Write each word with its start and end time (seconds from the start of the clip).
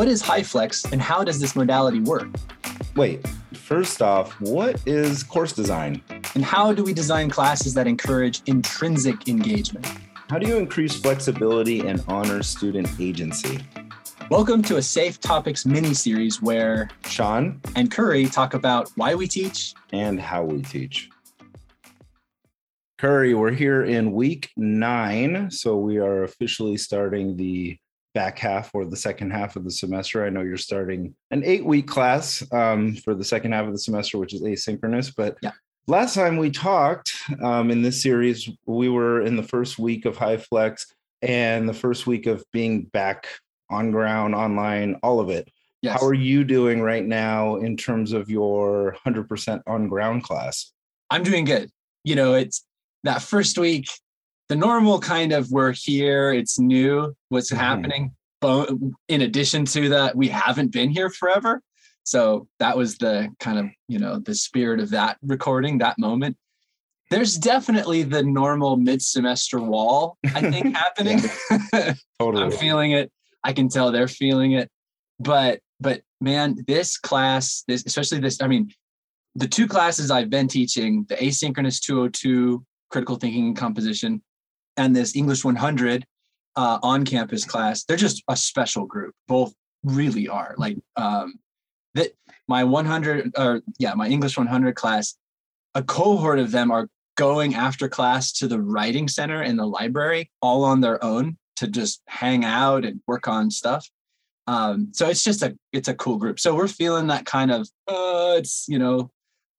What 0.00 0.08
is 0.08 0.22
HyFlex 0.22 0.92
and 0.92 1.02
how 1.02 1.22
does 1.24 1.38
this 1.40 1.54
modality 1.54 2.00
work? 2.00 2.28
Wait, 2.96 3.20
first 3.52 4.00
off, 4.00 4.32
what 4.40 4.80
is 4.86 5.22
course 5.22 5.52
design? 5.52 6.02
And 6.34 6.42
how 6.42 6.72
do 6.72 6.82
we 6.82 6.94
design 6.94 7.28
classes 7.28 7.74
that 7.74 7.86
encourage 7.86 8.40
intrinsic 8.46 9.28
engagement? 9.28 9.86
How 10.30 10.38
do 10.38 10.48
you 10.48 10.56
increase 10.56 10.98
flexibility 10.98 11.86
and 11.86 12.02
honor 12.08 12.42
student 12.42 12.88
agency? 12.98 13.58
Welcome 14.30 14.62
to 14.62 14.78
a 14.78 14.82
Safe 14.82 15.20
Topics 15.20 15.66
mini 15.66 15.92
series 15.92 16.40
where 16.40 16.88
Sean 17.04 17.60
and 17.76 17.90
Curry 17.90 18.24
talk 18.24 18.54
about 18.54 18.88
why 18.96 19.14
we 19.14 19.28
teach 19.28 19.74
and 19.92 20.18
how 20.18 20.44
we 20.44 20.62
teach. 20.62 21.10
Curry, 22.96 23.34
we're 23.34 23.52
here 23.52 23.84
in 23.84 24.12
week 24.12 24.50
nine. 24.56 25.50
So 25.50 25.76
we 25.76 25.98
are 25.98 26.22
officially 26.22 26.78
starting 26.78 27.36
the 27.36 27.76
back 28.14 28.38
half 28.38 28.70
or 28.74 28.84
the 28.84 28.96
second 28.96 29.30
half 29.30 29.56
of 29.56 29.64
the 29.64 29.70
semester. 29.70 30.24
I 30.24 30.30
know 30.30 30.42
you're 30.42 30.56
starting 30.56 31.14
an 31.30 31.42
eight 31.44 31.64
week 31.64 31.86
class 31.86 32.44
um, 32.52 32.96
for 32.96 33.14
the 33.14 33.24
second 33.24 33.52
half 33.52 33.66
of 33.66 33.72
the 33.72 33.78
semester, 33.78 34.18
which 34.18 34.34
is 34.34 34.42
asynchronous. 34.42 35.12
But 35.16 35.36
yeah. 35.42 35.52
last 35.86 36.14
time 36.14 36.36
we 36.36 36.50
talked 36.50 37.14
um, 37.42 37.70
in 37.70 37.82
this 37.82 38.02
series, 38.02 38.48
we 38.66 38.88
were 38.88 39.22
in 39.22 39.36
the 39.36 39.42
first 39.42 39.78
week 39.78 40.04
of 40.06 40.16
HyFlex 40.16 40.86
and 41.22 41.68
the 41.68 41.74
first 41.74 42.06
week 42.06 42.26
of 42.26 42.44
being 42.52 42.82
back 42.84 43.26
on 43.68 43.90
ground, 43.90 44.34
online, 44.34 44.98
all 45.02 45.20
of 45.20 45.30
it. 45.30 45.48
Yes. 45.82 46.00
How 46.00 46.06
are 46.06 46.14
you 46.14 46.44
doing 46.44 46.82
right 46.82 47.04
now 47.04 47.56
in 47.56 47.76
terms 47.76 48.12
of 48.12 48.28
your 48.28 48.96
100% 49.06 49.62
on 49.66 49.88
ground 49.88 50.24
class? 50.24 50.72
I'm 51.08 51.22
doing 51.22 51.44
good. 51.44 51.70
You 52.04 52.16
know, 52.16 52.34
it's 52.34 52.64
that 53.04 53.22
first 53.22 53.56
week 53.56 53.88
the 54.50 54.56
normal 54.56 54.98
kind 54.98 55.32
of 55.32 55.48
we're 55.52 55.70
here, 55.70 56.32
it's 56.32 56.58
new, 56.58 57.14
what's 57.28 57.52
mm-hmm. 57.52 57.60
happening. 57.60 58.12
But 58.40 58.70
in 59.06 59.22
addition 59.22 59.64
to 59.66 59.88
that, 59.90 60.16
we 60.16 60.26
haven't 60.26 60.72
been 60.72 60.90
here 60.90 61.08
forever. 61.08 61.62
So 62.02 62.48
that 62.58 62.76
was 62.76 62.98
the 62.98 63.28
kind 63.38 63.60
of, 63.60 63.66
you 63.86 64.00
know, 64.00 64.18
the 64.18 64.34
spirit 64.34 64.80
of 64.80 64.90
that 64.90 65.18
recording, 65.22 65.78
that 65.78 66.00
moment. 66.00 66.36
There's 67.10 67.36
definitely 67.36 68.02
the 68.02 68.24
normal 68.24 68.76
mid-semester 68.76 69.60
wall, 69.60 70.18
I 70.34 70.50
think, 70.50 70.74
happening. 70.76 71.20
totally. 72.18 72.42
I'm 72.42 72.50
feeling 72.50 72.90
it. 72.90 73.12
I 73.44 73.52
can 73.52 73.68
tell 73.68 73.92
they're 73.92 74.08
feeling 74.08 74.52
it. 74.52 74.68
But 75.20 75.60
but 75.78 76.02
man, 76.20 76.56
this 76.66 76.98
class, 76.98 77.62
this 77.68 77.84
especially 77.86 78.18
this, 78.18 78.42
I 78.42 78.48
mean, 78.48 78.72
the 79.36 79.46
two 79.46 79.68
classes 79.68 80.10
I've 80.10 80.30
been 80.30 80.48
teaching, 80.48 81.06
the 81.08 81.14
asynchronous 81.16 81.80
202 81.80 82.64
critical 82.90 83.14
thinking 83.14 83.46
and 83.46 83.56
composition, 83.56 84.22
and 84.80 84.96
this 84.96 85.14
English 85.14 85.44
100 85.44 86.06
uh, 86.56 86.78
on 86.82 87.04
campus 87.04 87.44
class, 87.44 87.84
they're 87.84 87.98
just 87.98 88.24
a 88.28 88.36
special 88.36 88.86
group. 88.86 89.14
Both 89.28 89.52
really 89.84 90.26
are 90.26 90.54
like 90.56 90.78
um, 90.96 91.34
that. 91.94 92.12
My 92.48 92.64
100 92.64 93.32
or 93.36 93.62
yeah, 93.78 93.94
my 93.94 94.08
English 94.08 94.36
100 94.36 94.74
class, 94.74 95.16
a 95.76 95.84
cohort 95.84 96.40
of 96.40 96.50
them 96.50 96.72
are 96.72 96.88
going 97.16 97.54
after 97.54 97.88
class 97.88 98.32
to 98.32 98.48
the 98.48 98.60
writing 98.60 99.06
center 99.06 99.42
in 99.42 99.56
the 99.56 99.66
library 99.66 100.32
all 100.42 100.64
on 100.64 100.80
their 100.80 101.02
own 101.04 101.36
to 101.56 101.68
just 101.68 102.02
hang 102.08 102.44
out 102.44 102.84
and 102.84 103.00
work 103.06 103.28
on 103.28 103.52
stuff. 103.52 103.88
Um, 104.48 104.88
so 104.92 105.08
it's 105.08 105.22
just 105.22 105.42
a 105.42 105.56
it's 105.72 105.86
a 105.88 105.94
cool 105.94 106.16
group. 106.16 106.40
So 106.40 106.56
we're 106.56 106.66
feeling 106.66 107.06
that 107.08 107.24
kind 107.24 107.52
of 107.52 107.68
uh, 107.86 108.34
it's 108.38 108.66
you 108.66 108.78
know 108.78 109.10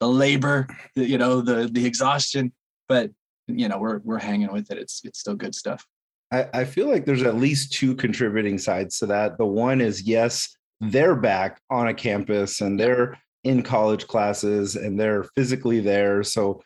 the 0.02 0.10
labor, 0.10 0.68
the, 0.96 1.08
you 1.08 1.18
know 1.18 1.40
the 1.40 1.70
the 1.72 1.86
exhaustion, 1.86 2.52
but 2.90 3.12
you 3.48 3.68
know 3.68 3.78
we're 3.78 4.00
we're 4.00 4.20
hanging 4.20 4.52
with 4.52 4.72
it. 4.72 4.78
It's 4.78 5.02
it's 5.04 5.20
still 5.20 5.36
good 5.36 5.56
stuff. 5.56 5.86
I, 6.32 6.48
I 6.54 6.66
feel 6.66 6.88
like 6.88 7.06
there's 7.06 7.24
at 7.24 7.36
least 7.36 7.74
two 7.74 7.96
contributing 7.96 8.58
sides 8.58 9.00
to 9.00 9.06
that. 9.08 9.38
The 9.38 9.46
one 9.46 9.82
is 9.82 10.04
yes 10.04 10.56
they're 10.82 11.16
back 11.16 11.62
on 11.70 11.88
a 11.88 11.94
campus 11.94 12.60
and 12.60 12.80
they're 12.80 13.18
in 13.44 13.62
college 13.62 14.08
classes 14.08 14.76
and 14.76 15.00
they're 15.00 15.24
physically 15.36 15.80
there. 15.80 16.24
So 16.24 16.62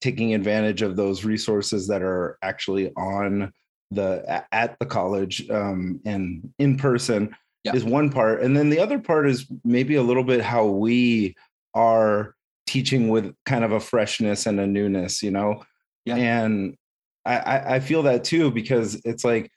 taking 0.00 0.34
advantage 0.34 0.82
of 0.82 0.94
those 0.94 1.24
resources 1.24 1.88
that 1.88 2.02
are 2.02 2.38
actually 2.42 2.92
on 2.96 3.52
the 3.90 4.44
at 4.52 4.76
the 4.78 4.86
college 4.86 5.48
um, 5.50 6.00
and 6.04 6.52
in 6.58 6.76
person 6.76 7.34
yeah. 7.64 7.74
is 7.74 7.84
one 7.84 8.10
part. 8.10 8.42
And 8.42 8.56
then 8.56 8.70
the 8.70 8.78
other 8.78 9.00
part 9.00 9.28
is 9.28 9.46
maybe 9.64 9.96
a 9.96 10.02
little 10.02 10.24
bit 10.24 10.40
how 10.40 10.66
we 10.66 11.34
are 11.74 12.36
teaching 12.66 13.08
with 13.08 13.34
kind 13.44 13.64
of 13.64 13.72
a 13.72 13.80
freshness 13.80 14.46
and 14.46 14.58
a 14.58 14.66
newness 14.66 15.22
you 15.22 15.30
know 15.30 15.62
yeah. 16.06 16.44
And 16.44 16.76
I, 17.26 17.74
I 17.74 17.80
feel 17.80 18.04
that 18.04 18.24
too 18.24 18.50
because 18.50 19.00
it's 19.04 19.24
like 19.24 19.50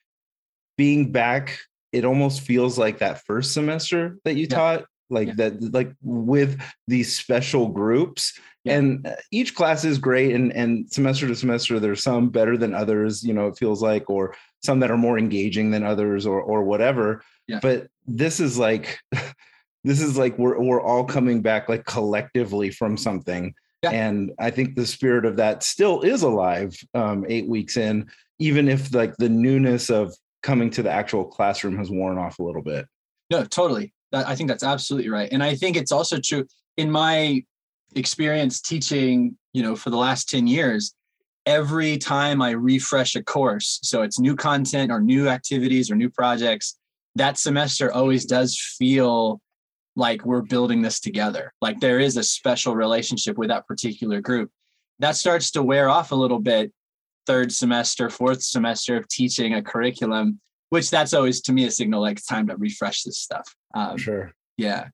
being 0.77 1.11
back, 1.11 1.59
it 1.91 2.05
almost 2.05 2.41
feels 2.41 2.77
like 2.77 2.99
that 2.99 3.25
first 3.25 3.53
semester 3.53 4.17
that 4.25 4.35
you 4.35 4.47
yeah. 4.49 4.55
taught, 4.55 4.85
like 5.09 5.29
yeah. 5.29 5.33
that, 5.35 5.73
like 5.73 5.91
with 6.01 6.59
these 6.87 7.17
special 7.17 7.67
groups. 7.67 8.37
Yeah. 8.63 8.77
And 8.77 9.07
uh, 9.07 9.15
each 9.31 9.55
class 9.55 9.85
is 9.85 9.97
great, 9.97 10.35
and 10.35 10.51
and 10.51 10.91
semester 10.91 11.27
to 11.27 11.35
semester, 11.35 11.79
there's 11.79 12.03
some 12.03 12.29
better 12.29 12.57
than 12.57 12.75
others. 12.75 13.23
You 13.23 13.33
know, 13.33 13.47
it 13.47 13.57
feels 13.57 13.81
like, 13.81 14.09
or 14.09 14.35
some 14.61 14.81
that 14.81 14.91
are 14.91 14.97
more 14.97 15.17
engaging 15.17 15.71
than 15.71 15.85
others, 15.85 16.25
or 16.25 16.41
or 16.41 16.63
whatever. 16.63 17.23
But 17.61 17.87
this 18.05 18.39
is 18.39 18.59
like, 18.59 18.99
this 19.83 20.01
is 20.01 20.17
like 20.17 20.37
we're 20.37 20.59
we're 20.59 20.81
all 20.81 21.05
coming 21.05 21.41
back 21.41 21.69
like 21.69 21.85
collectively 21.85 22.69
from 22.69 22.97
something 22.97 23.53
yeah. 23.83 23.91
And 23.91 24.31
I 24.39 24.49
think 24.49 24.75
the 24.75 24.85
spirit 24.85 25.25
of 25.25 25.37
that 25.37 25.63
still 25.63 26.01
is 26.01 26.23
alive 26.23 26.75
um, 26.93 27.25
eight 27.29 27.47
weeks 27.47 27.77
in, 27.77 28.09
even 28.39 28.67
if 28.67 28.93
like 28.93 29.15
the 29.17 29.29
newness 29.29 29.89
of 29.89 30.13
coming 30.43 30.69
to 30.71 30.83
the 30.83 30.91
actual 30.91 31.25
classroom 31.25 31.77
has 31.77 31.89
worn 31.89 32.17
off 32.17 32.39
a 32.39 32.43
little 32.43 32.61
bit. 32.61 32.85
No, 33.29 33.43
totally. 33.45 33.93
That, 34.11 34.27
I 34.27 34.35
think 34.35 34.49
that's 34.49 34.63
absolutely 34.63 35.09
right. 35.09 35.29
And 35.31 35.43
I 35.43 35.55
think 35.55 35.77
it's 35.77 35.91
also 35.91 36.19
true 36.19 36.45
in 36.77 36.91
my 36.91 37.43
experience 37.95 38.61
teaching, 38.61 39.37
you 39.53 39.63
know, 39.63 39.75
for 39.75 39.89
the 39.89 39.97
last 39.97 40.29
10 40.29 40.47
years, 40.47 40.93
every 41.45 41.97
time 41.97 42.41
I 42.41 42.51
refresh 42.51 43.15
a 43.15 43.23
course, 43.23 43.79
so 43.83 44.01
it's 44.01 44.19
new 44.19 44.35
content 44.35 44.91
or 44.91 44.99
new 44.99 45.27
activities 45.27 45.89
or 45.89 45.95
new 45.95 46.09
projects, 46.09 46.77
that 47.15 47.37
semester 47.37 47.91
always 47.91 48.25
does 48.25 48.57
feel 48.77 49.41
like 49.95 50.25
we're 50.25 50.41
building 50.41 50.81
this 50.81 50.99
together. 50.99 51.53
Like 51.61 51.79
there 51.79 51.99
is 51.99 52.17
a 52.17 52.23
special 52.23 52.75
relationship 52.75 53.37
with 53.37 53.49
that 53.49 53.67
particular 53.67 54.21
group. 54.21 54.51
That 54.99 55.15
starts 55.15 55.51
to 55.51 55.63
wear 55.63 55.89
off 55.89 56.11
a 56.11 56.15
little 56.15 56.39
bit 56.39 56.71
third 57.25 57.51
semester, 57.51 58.09
fourth 58.09 58.41
semester 58.41 58.97
of 58.97 59.07
teaching 59.07 59.53
a 59.53 59.61
curriculum, 59.61 60.39
which 60.69 60.89
that's 60.89 61.13
always 61.13 61.41
to 61.41 61.53
me 61.53 61.65
a 61.65 61.71
signal 61.71 62.01
like 62.01 62.17
it's 62.17 62.25
time 62.25 62.47
to 62.47 62.55
refresh 62.55 63.03
this 63.03 63.19
stuff. 63.19 63.55
Um, 63.73 63.97
sure. 63.97 64.31
Yeah. 64.57 64.87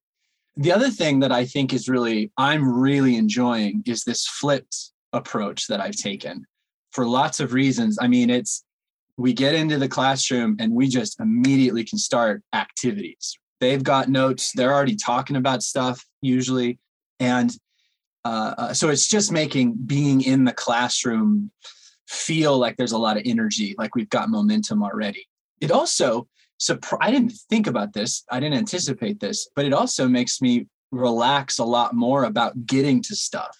The 0.58 0.72
other 0.72 0.90
thing 0.90 1.20
that 1.20 1.32
I 1.32 1.46
think 1.46 1.74
is 1.74 1.90
really, 1.90 2.32
I'm 2.38 2.80
really 2.80 3.16
enjoying 3.18 3.84
is 3.86 4.04
this 4.04 4.28
flipped 4.28 4.92
approach 5.12 5.68
that 5.68 5.82
I've 5.82 5.96
taken 5.96 6.46
for 6.92 7.06
lots 7.06 7.40
of 7.40 7.54
reasons. 7.54 7.98
I 8.02 8.08
mean, 8.08 8.30
it's, 8.30 8.64
we 9.18 9.34
get 9.34 9.56
into 9.56 9.78
the 9.78 9.88
classroom 9.88 10.58
and 10.60 10.74
we 10.74 10.88
just 10.88 11.20
immediately 11.20 11.84
can 11.84 11.98
start 11.98 12.42
activities, 12.54 13.38
they've 13.66 13.84
got 13.84 14.10
notes 14.10 14.52
they're 14.52 14.74
already 14.74 14.96
talking 14.96 15.36
about 15.36 15.64
stuff 15.64 16.06
usually. 16.22 16.80
And 17.20 17.52
uh, 18.24 18.54
uh, 18.58 18.74
so 18.74 18.90
it's 18.90 19.08
just 19.08 19.32
making 19.32 19.74
being 19.86 20.22
in 20.22 20.44
the 20.44 20.54
classroom 20.54 21.52
feel 22.08 22.58
like 22.58 22.78
there's 22.78 22.92
a 22.92 22.98
lot 22.98 23.18
of 23.18 23.24
energy 23.26 23.74
like 23.78 23.96
we've 23.96 24.10
got 24.10 24.30
momentum 24.30 24.84
already. 24.84 25.28
It 25.62 25.72
also 25.72 26.28
surpri- 26.62 26.98
i 27.02 27.12
didn't 27.12 27.34
think 27.50 27.68
about 27.68 27.92
this 27.92 28.24
i 28.32 28.40
didn't 28.40 28.58
anticipate 28.58 29.20
this 29.20 29.50
but 29.58 29.66
it 29.66 29.74
also 29.74 30.08
makes 30.08 30.42
me 30.42 30.66
relax 30.92 31.60
a 31.60 31.66
lot 31.66 31.94
more 31.94 32.24
about 32.24 32.66
getting 32.66 33.02
to 33.02 33.16
stuff. 33.16 33.58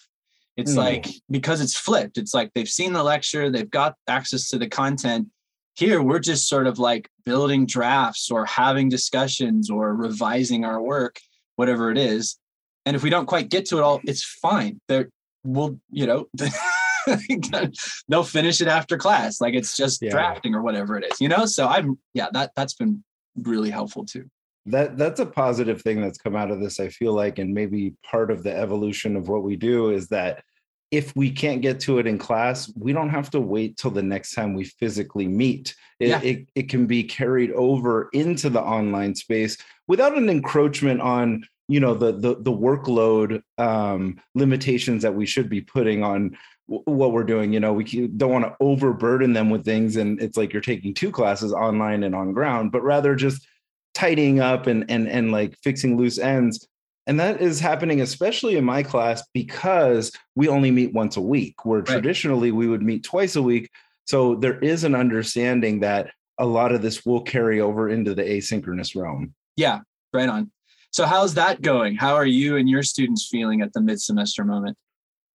It's 0.56 0.72
mm. 0.72 0.78
like 0.78 1.06
because 1.30 1.60
it's 1.60 1.76
flipped 1.76 2.16
it's 2.16 2.32
like 2.32 2.50
they've 2.54 2.68
seen 2.68 2.94
the 2.94 3.02
lecture 3.02 3.50
they've 3.50 3.70
got 3.70 3.94
access 4.08 4.48
to 4.50 4.58
the 4.58 4.68
content 4.68 5.28
here, 5.76 6.02
we're 6.02 6.18
just 6.18 6.48
sort 6.48 6.66
of 6.66 6.78
like 6.78 7.08
building 7.24 7.66
drafts 7.66 8.30
or 8.30 8.46
having 8.46 8.88
discussions 8.88 9.70
or 9.70 9.94
revising 9.94 10.64
our 10.64 10.80
work, 10.80 11.20
whatever 11.56 11.90
it 11.90 11.98
is. 11.98 12.38
And 12.86 12.96
if 12.96 13.02
we 13.02 13.10
don't 13.10 13.26
quite 13.26 13.50
get 13.50 13.66
to 13.66 13.78
it 13.78 13.82
all, 13.82 14.00
it's 14.04 14.24
fine. 14.24 14.80
There, 14.88 15.10
we'll, 15.44 15.78
you 15.90 16.06
know, 16.06 16.28
they'll 18.08 18.24
finish 18.24 18.60
it 18.60 18.68
after 18.68 18.96
class. 18.96 19.40
Like 19.40 19.54
it's 19.54 19.76
just 19.76 20.00
yeah. 20.00 20.10
drafting 20.10 20.54
or 20.54 20.62
whatever 20.62 20.96
it 20.96 21.04
is, 21.12 21.20
you 21.20 21.28
know? 21.28 21.44
So 21.46 21.66
I'm, 21.66 21.98
yeah, 22.14 22.28
that, 22.32 22.52
that's 22.56 22.74
been 22.74 23.04
really 23.36 23.70
helpful 23.70 24.04
too 24.04 24.30
that 24.66 24.98
that's 24.98 25.20
a 25.20 25.26
positive 25.26 25.80
thing 25.80 26.00
that's 26.00 26.18
come 26.18 26.34
out 26.34 26.50
of 26.50 26.60
this 26.60 26.80
i 26.80 26.88
feel 26.88 27.12
like 27.12 27.38
and 27.38 27.54
maybe 27.54 27.94
part 28.04 28.30
of 28.30 28.42
the 28.42 28.54
evolution 28.54 29.14
of 29.14 29.28
what 29.28 29.42
we 29.42 29.54
do 29.54 29.90
is 29.90 30.08
that 30.08 30.42
if 30.90 31.14
we 31.16 31.30
can't 31.30 31.62
get 31.62 31.80
to 31.80 31.98
it 31.98 32.06
in 32.06 32.18
class, 32.18 32.72
we 32.76 32.92
don't 32.92 33.10
have 33.10 33.30
to 33.30 33.40
wait 33.40 33.76
till 33.76 33.90
the 33.90 34.02
next 34.02 34.34
time 34.34 34.54
we 34.54 34.64
physically 34.64 35.26
meet. 35.26 35.74
It, 35.98 36.08
yeah. 36.08 36.20
it, 36.22 36.48
it, 36.54 36.68
can 36.68 36.86
be 36.86 37.02
carried 37.02 37.50
over 37.52 38.08
into 38.12 38.50
the 38.50 38.60
online 38.60 39.14
space 39.14 39.56
without 39.88 40.16
an 40.16 40.28
encroachment 40.28 41.00
on 41.00 41.44
you 41.68 41.80
know 41.80 41.94
the 41.94 42.12
the, 42.12 42.36
the 42.36 42.52
workload 42.52 43.42
um, 43.58 44.20
limitations 44.34 45.02
that 45.02 45.14
we 45.14 45.26
should 45.26 45.48
be 45.48 45.60
putting 45.62 46.02
on 46.02 46.36
what 46.66 47.12
we're 47.12 47.24
doing 47.24 47.52
you 47.52 47.60
know 47.60 47.72
we 47.72 47.84
don't 48.08 48.32
want 48.32 48.44
to 48.44 48.54
overburden 48.60 49.32
them 49.32 49.50
with 49.50 49.64
things 49.64 49.96
and 49.96 50.20
it's 50.20 50.36
like 50.36 50.52
you're 50.52 50.60
taking 50.60 50.92
two 50.92 51.10
classes 51.12 51.52
online 51.52 52.02
and 52.02 52.14
on 52.14 52.32
ground 52.32 52.72
but 52.72 52.82
rather 52.82 53.14
just 53.14 53.46
tidying 53.94 54.40
up 54.40 54.66
and 54.66 54.84
and 54.90 55.08
and 55.08 55.30
like 55.30 55.56
fixing 55.62 55.96
loose 55.96 56.18
ends 56.18 56.66
and 57.06 57.20
that 57.20 57.40
is 57.40 57.60
happening 57.60 58.00
especially 58.00 58.56
in 58.56 58.64
my 58.64 58.82
class 58.82 59.22
because 59.32 60.12
we 60.34 60.48
only 60.48 60.70
meet 60.70 60.92
once 60.92 61.16
a 61.16 61.20
week 61.20 61.64
where 61.64 61.80
right. 61.80 61.86
traditionally 61.86 62.50
we 62.50 62.66
would 62.66 62.82
meet 62.82 63.04
twice 63.04 63.36
a 63.36 63.42
week. 63.42 63.70
So 64.06 64.34
there 64.34 64.58
is 64.60 64.84
an 64.84 64.94
understanding 64.94 65.80
that 65.80 66.10
a 66.38 66.46
lot 66.46 66.72
of 66.72 66.82
this 66.82 67.04
will 67.06 67.22
carry 67.22 67.60
over 67.60 67.88
into 67.88 68.14
the 68.14 68.22
asynchronous 68.22 68.94
realm. 69.00 69.34
Yeah 69.56 69.80
right 70.16 70.28
on. 70.28 70.50
So 70.90 71.06
how's 71.06 71.34
that 71.34 71.60
going? 71.60 71.96
How 71.96 72.14
are 72.14 72.26
you 72.26 72.56
and 72.56 72.68
your 72.68 72.82
students 72.82 73.28
feeling 73.30 73.60
at 73.60 73.72
the 73.72 73.80
mid 73.80 74.00
semester 74.00 74.44
moment 74.44 74.76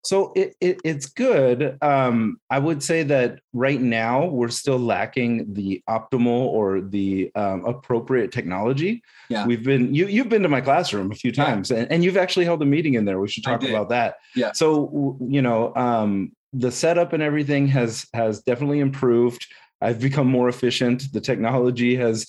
so 0.03 0.33
it, 0.35 0.55
it, 0.59 0.79
it's 0.83 1.05
good. 1.05 1.77
Um, 1.81 2.39
I 2.49 2.57
would 2.57 2.81
say 2.81 3.03
that 3.03 3.39
right 3.53 3.79
now 3.79 4.25
we're 4.25 4.49
still 4.49 4.79
lacking 4.79 5.53
the 5.53 5.83
optimal 5.87 6.27
or 6.27 6.81
the 6.81 7.31
um, 7.35 7.65
appropriate 7.65 8.31
technology. 8.31 9.03
Yeah. 9.29 9.45
We've 9.45 9.63
been 9.63 9.93
you 9.93 10.07
you've 10.07 10.29
been 10.29 10.41
to 10.41 10.49
my 10.49 10.61
classroom 10.61 11.11
a 11.11 11.15
few 11.15 11.31
times 11.31 11.69
yeah. 11.69 11.77
and, 11.77 11.91
and 11.91 12.03
you've 12.03 12.17
actually 12.17 12.45
held 12.45 12.61
a 12.61 12.65
meeting 12.65 12.95
in 12.95 13.05
there. 13.05 13.19
We 13.19 13.27
should 13.27 13.43
talk 13.43 13.63
about 13.63 13.89
that. 13.89 14.15
Yeah. 14.35 14.51
So 14.53 15.17
you 15.21 15.41
know 15.41 15.73
um, 15.75 16.31
the 16.51 16.71
setup 16.71 17.13
and 17.13 17.21
everything 17.21 17.67
has 17.67 18.07
has 18.13 18.41
definitely 18.41 18.79
improved. 18.79 19.45
I've 19.81 19.99
become 19.99 20.27
more 20.27 20.49
efficient. 20.49 21.11
The 21.13 21.21
technology 21.21 21.95
has 21.95 22.27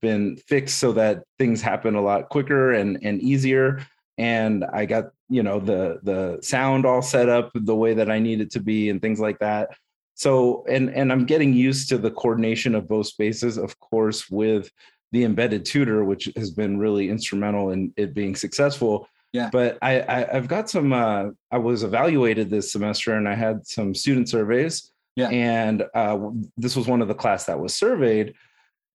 been 0.00 0.36
fixed 0.36 0.78
so 0.78 0.92
that 0.92 1.22
things 1.38 1.62
happen 1.62 1.94
a 1.94 2.02
lot 2.02 2.28
quicker 2.28 2.72
and 2.72 2.98
and 3.02 3.22
easier 3.22 3.86
and 4.18 4.64
I 4.64 4.86
got 4.86 5.06
you 5.28 5.42
know 5.42 5.58
the 5.58 6.00
the 6.02 6.38
sound 6.42 6.86
all 6.86 7.02
set 7.02 7.28
up 7.28 7.50
the 7.54 7.74
way 7.74 7.94
that 7.94 8.10
I 8.10 8.18
need 8.18 8.40
it 8.40 8.50
to 8.52 8.60
be 8.60 8.90
and 8.90 9.00
things 9.00 9.20
like 9.20 9.38
that. 9.38 9.70
So 10.14 10.64
and 10.68 10.90
and 10.90 11.12
I'm 11.12 11.24
getting 11.24 11.52
used 11.52 11.88
to 11.88 11.98
the 11.98 12.10
coordination 12.10 12.74
of 12.74 12.88
both 12.88 13.06
spaces, 13.06 13.56
of 13.56 13.78
course, 13.80 14.30
with 14.30 14.70
the 15.12 15.24
embedded 15.24 15.64
tutor, 15.64 16.04
which 16.04 16.28
has 16.36 16.50
been 16.50 16.78
really 16.78 17.08
instrumental 17.08 17.70
in 17.70 17.92
it 17.96 18.14
being 18.14 18.34
successful. 18.34 19.08
Yeah. 19.32 19.50
But 19.50 19.78
I, 19.82 20.00
I 20.02 20.32
have 20.32 20.48
got 20.48 20.70
some. 20.70 20.92
Uh, 20.92 21.30
I 21.50 21.58
was 21.58 21.82
evaluated 21.82 22.50
this 22.50 22.70
semester, 22.70 23.14
and 23.14 23.28
I 23.28 23.34
had 23.34 23.66
some 23.66 23.94
student 23.94 24.28
surveys. 24.28 24.92
Yeah. 25.16 25.28
And 25.28 25.84
uh, 25.94 26.18
this 26.56 26.76
was 26.76 26.86
one 26.86 27.02
of 27.02 27.08
the 27.08 27.14
class 27.14 27.44
that 27.46 27.58
was 27.58 27.74
surveyed, 27.74 28.34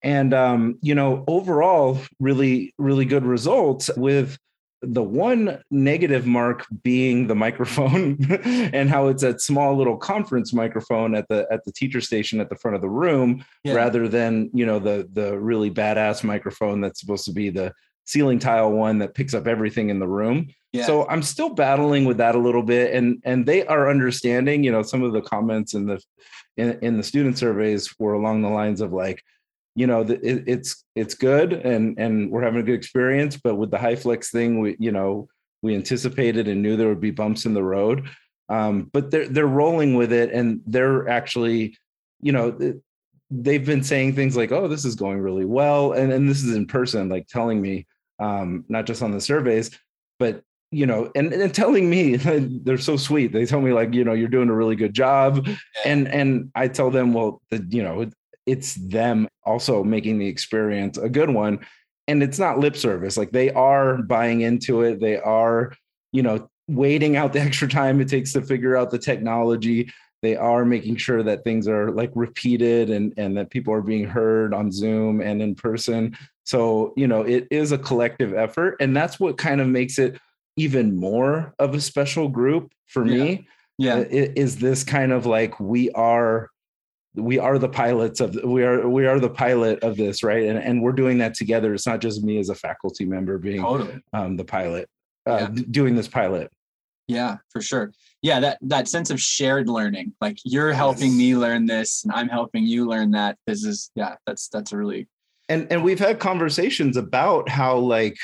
and 0.01 0.33
um, 0.33 0.77
you 0.81 0.95
know, 0.95 1.23
overall, 1.27 1.99
really, 2.19 2.73
really 2.77 3.05
good 3.05 3.25
results 3.25 3.89
with 3.95 4.37
the 4.81 5.03
one 5.03 5.61
negative 5.69 6.25
mark 6.25 6.65
being 6.83 7.27
the 7.27 7.35
microphone 7.35 8.17
and 8.45 8.89
how 8.89 9.07
it's 9.07 9.23
a 9.23 9.37
small 9.37 9.75
little 9.75 9.97
conference 9.97 10.53
microphone 10.53 11.15
at 11.15 11.27
the 11.27 11.45
at 11.51 11.63
the 11.65 11.71
teacher 11.71 11.99
station 11.99 12.39
at 12.39 12.49
the 12.49 12.55
front 12.55 12.75
of 12.75 12.81
the 12.81 12.89
room 12.89 13.43
yeah. 13.63 13.73
rather 13.73 14.07
than 14.07 14.49
you 14.53 14.65
know 14.65 14.79
the 14.79 15.07
the 15.13 15.37
really 15.37 15.69
badass 15.69 16.23
microphone 16.23 16.79
that's 16.79 16.99
supposed 16.99 17.25
to 17.25 17.33
be 17.33 17.49
the 17.49 17.73
ceiling 18.05 18.39
tile 18.39 18.71
one 18.71 18.97
that 18.99 19.13
picks 19.13 19.33
up 19.33 19.47
everything 19.47 19.89
in 19.89 19.99
the 19.99 20.07
room 20.07 20.47
yeah. 20.71 20.85
so 20.85 21.07
i'm 21.09 21.21
still 21.21 21.49
battling 21.49 22.05
with 22.05 22.17
that 22.17 22.35
a 22.35 22.39
little 22.39 22.63
bit 22.63 22.93
and 22.93 23.21
and 23.25 23.45
they 23.45 23.65
are 23.67 23.89
understanding 23.89 24.63
you 24.63 24.71
know 24.71 24.81
some 24.81 25.03
of 25.03 25.11
the 25.11 25.21
comments 25.21 25.73
in 25.73 25.85
the 25.85 26.01
in, 26.57 26.79
in 26.81 26.97
the 26.97 27.03
student 27.03 27.37
surveys 27.37 27.93
were 27.99 28.13
along 28.13 28.41
the 28.41 28.49
lines 28.49 28.81
of 28.81 28.93
like 28.93 29.23
you 29.79 29.87
know 29.87 30.01
it, 30.01 30.43
it's 30.55 30.83
it's 30.95 31.13
good 31.13 31.53
and 31.53 31.97
and 31.97 32.29
we're 32.31 32.43
having 32.43 32.59
a 32.59 32.63
good 32.63 32.79
experience 32.81 33.37
but 33.37 33.55
with 33.55 33.71
the 33.71 33.77
HyFlex 33.77 34.31
thing 34.31 34.59
we 34.59 34.75
you 34.79 34.91
know 34.91 35.29
we 35.61 35.75
anticipated 35.75 36.47
and 36.47 36.61
knew 36.61 36.75
there 36.75 36.87
would 36.87 37.01
be 37.01 37.11
bumps 37.11 37.45
in 37.45 37.53
the 37.53 37.63
road. 37.63 38.09
Um, 38.47 38.89
but 38.91 39.11
they're 39.11 39.27
they're 39.27 39.45
rolling 39.45 39.93
with 39.93 40.11
it 40.11 40.31
and 40.31 40.61
they're 40.65 41.07
actually 41.07 41.77
you 42.19 42.31
know 42.31 42.57
they've 43.29 43.65
been 43.65 43.83
saying 43.83 44.15
things 44.15 44.35
like 44.35 44.51
oh 44.51 44.67
this 44.67 44.85
is 44.85 44.95
going 44.95 45.19
really 45.19 45.45
well 45.45 45.93
and 45.93 46.11
and 46.11 46.27
this 46.27 46.43
is 46.43 46.55
in 46.55 46.65
person 46.65 47.09
like 47.09 47.27
telling 47.27 47.61
me 47.61 47.85
um, 48.19 48.65
not 48.67 48.87
just 48.87 49.03
on 49.03 49.11
the 49.11 49.21
surveys 49.21 49.69
but 50.17 50.41
you 50.71 50.87
know 50.87 51.11
and, 51.15 51.31
and 51.31 51.53
telling 51.53 51.91
me 51.91 52.15
they're 52.63 52.79
so 52.79 52.97
sweet. 52.97 53.31
They 53.31 53.45
tell 53.45 53.61
me 53.61 53.71
like 53.71 53.93
you 53.93 54.03
know 54.03 54.13
you're 54.13 54.27
doing 54.27 54.49
a 54.49 54.55
really 54.55 54.75
good 54.75 54.95
job 54.95 55.47
and 55.85 56.07
and 56.07 56.49
i 56.55 56.67
tell 56.67 56.89
them 56.89 57.13
well 57.13 57.43
the, 57.51 57.63
you 57.69 57.83
know 57.83 58.09
it's 58.49 58.75
them 58.75 59.27
also 59.43 59.83
making 59.83 60.17
the 60.19 60.27
experience 60.27 60.97
a 60.97 61.09
good 61.09 61.29
one. 61.29 61.59
And 62.07 62.23
it's 62.23 62.39
not 62.39 62.57
lip 62.57 62.75
service 62.75 63.17
like 63.17 63.31
they 63.31 63.51
are 63.51 63.97
buying 63.97 64.41
into 64.41 64.81
it 64.81 64.99
they 64.99 65.17
are 65.19 65.73
you 66.11 66.23
know 66.23 66.49
waiting 66.67 67.17
out 67.17 67.33
the 67.33 67.39
extra 67.47 67.67
time 67.67 68.01
it 68.01 68.09
takes 68.09 68.33
to 68.33 68.41
figure 68.41 68.75
out 68.75 68.89
the 68.89 68.97
technology 68.97 69.91
they 70.21 70.35
are 70.35 70.65
making 70.65 70.97
sure 70.97 71.23
that 71.23 71.43
things 71.43 71.67
are 71.67 71.91
like 71.91 72.11
repeated 72.15 72.89
and 72.89 73.13
and 73.17 73.37
that 73.37 73.51
people 73.51 73.73
are 73.73 73.81
being 73.81 74.05
heard 74.05 74.53
on 74.53 74.71
zoom 74.71 75.21
and 75.21 75.41
in 75.41 75.55
person. 75.55 76.17
So 76.43 76.93
you 76.97 77.07
know 77.07 77.21
it 77.21 77.47
is 77.51 77.71
a 77.71 77.77
collective 77.77 78.33
effort 78.33 78.77
and 78.79 78.95
that's 78.95 79.19
what 79.19 79.37
kind 79.37 79.61
of 79.61 79.67
makes 79.67 79.99
it 79.99 80.19
even 80.57 80.95
more 80.95 81.53
of 81.59 81.73
a 81.73 81.81
special 81.81 82.27
group 82.27 82.73
for 82.87 83.05
yeah. 83.05 83.23
me 83.23 83.47
yeah 83.77 83.99
is 84.09 84.57
this 84.57 84.83
kind 84.83 85.13
of 85.13 85.25
like 85.25 85.57
we 85.59 85.89
are 85.91 86.49
we 87.15 87.39
are 87.39 87.57
the 87.57 87.69
pilots 87.69 88.19
of 88.19 88.35
we 88.44 88.63
are 88.63 88.88
we 88.88 89.06
are 89.07 89.19
the 89.19 89.29
pilot 89.29 89.79
of 89.83 89.97
this 89.97 90.23
right 90.23 90.44
and 90.44 90.59
and 90.59 90.81
we're 90.81 90.91
doing 90.91 91.17
that 91.17 91.33
together 91.33 91.73
it's 91.73 91.88
not 91.88 92.00
just 92.00 92.23
me 92.23 92.38
as 92.39 92.50
a 92.50 92.56
faculty 92.56 93.06
member 93.06 93.38
being 93.38 93.61
totally. 93.61 94.00
um, 94.13 94.38
the 94.38 94.44
pilot 94.44 94.88
uh, 95.27 95.47
yeah. 95.53 95.63
doing 95.71 95.95
this 95.95 96.07
pilot 96.07 96.51
yeah 97.07 97.38
for 97.50 97.61
sure 97.61 97.91
yeah 98.21 98.39
that 98.39 98.57
that 98.61 98.88
sense 98.88 99.09
of 99.09 99.19
shared 99.19 99.67
learning 99.67 100.13
like 100.21 100.38
you're 100.45 100.71
helping 100.71 101.09
yes. 101.11 101.17
me 101.17 101.35
learn 101.35 101.65
this 101.65 102.03
and 102.03 102.13
i'm 102.13 102.29
helping 102.29 102.63
you 102.63 102.88
learn 102.88 103.11
that 103.11 103.38
this 103.47 103.63
is 103.63 103.91
yeah 103.95 104.15
that's 104.27 104.47
that's 104.50 104.71
a 104.71 104.77
really 104.77 105.07
and 105.50 105.67
and 105.71 105.83
we've 105.83 106.00
had 106.00 106.19
conversations 106.19 106.95
about 106.95 107.50
how 107.50 107.75
like 107.75 108.17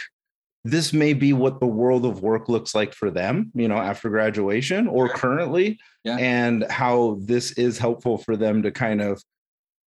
this 0.65 0.91
may 0.91 1.13
be 1.13 1.31
what 1.31 1.59
the 1.59 1.67
world 1.67 2.05
of 2.05 2.23
work 2.23 2.49
looks 2.49 2.73
like 2.73 2.91
for 2.91 3.11
them, 3.11 3.51
you 3.53 3.67
know, 3.67 3.77
after 3.77 4.09
graduation 4.09 4.87
or 4.87 5.07
currently, 5.07 5.77
yeah. 6.03 6.17
and 6.17 6.65
how 6.71 7.19
this 7.21 7.51
is 7.51 7.77
helpful 7.77 8.17
for 8.17 8.35
them 8.35 8.63
to 8.63 8.71
kind 8.71 8.99
of 8.99 9.23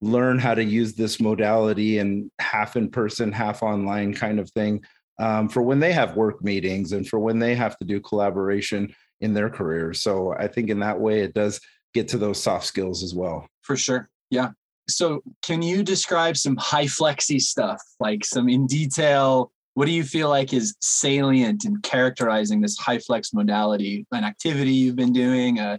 learn 0.00 0.38
how 0.38 0.54
to 0.54 0.62
use 0.62 0.94
this 0.94 1.20
modality 1.20 1.98
and 1.98 2.30
half 2.38 2.76
in 2.76 2.88
person, 2.88 3.32
half 3.32 3.60
online 3.64 4.14
kind 4.14 4.38
of 4.38 4.48
thing 4.52 4.80
um, 5.18 5.48
for 5.48 5.62
when 5.62 5.80
they 5.80 5.92
have 5.92 6.14
work 6.14 6.44
meetings 6.44 6.92
and 6.92 7.08
for 7.08 7.18
when 7.18 7.40
they 7.40 7.56
have 7.56 7.76
to 7.78 7.84
do 7.84 8.00
collaboration 8.00 8.94
in 9.20 9.34
their 9.34 9.50
careers. 9.50 10.00
So 10.00 10.32
I 10.32 10.46
think 10.46 10.70
in 10.70 10.78
that 10.78 11.00
way, 11.00 11.22
it 11.22 11.34
does 11.34 11.60
get 11.92 12.06
to 12.08 12.18
those 12.18 12.40
soft 12.40 12.66
skills 12.66 13.02
as 13.02 13.16
well. 13.16 13.48
For 13.62 13.76
sure. 13.76 14.08
Yeah. 14.30 14.50
So 14.88 15.22
can 15.42 15.60
you 15.60 15.82
describe 15.82 16.36
some 16.36 16.56
HyFlexy 16.56 17.40
stuff, 17.40 17.82
like 17.98 18.24
some 18.24 18.48
in 18.48 18.68
detail? 18.68 19.50
What 19.78 19.86
do 19.86 19.92
you 19.92 20.02
feel 20.02 20.28
like 20.28 20.52
is 20.52 20.74
salient 20.80 21.64
in 21.64 21.76
characterizing 21.82 22.60
this 22.60 22.76
HyFlex 22.80 23.32
modality 23.32 24.04
an 24.10 24.24
activity 24.24 24.72
you've 24.72 24.96
been 24.96 25.12
doing 25.12 25.60
a, 25.60 25.78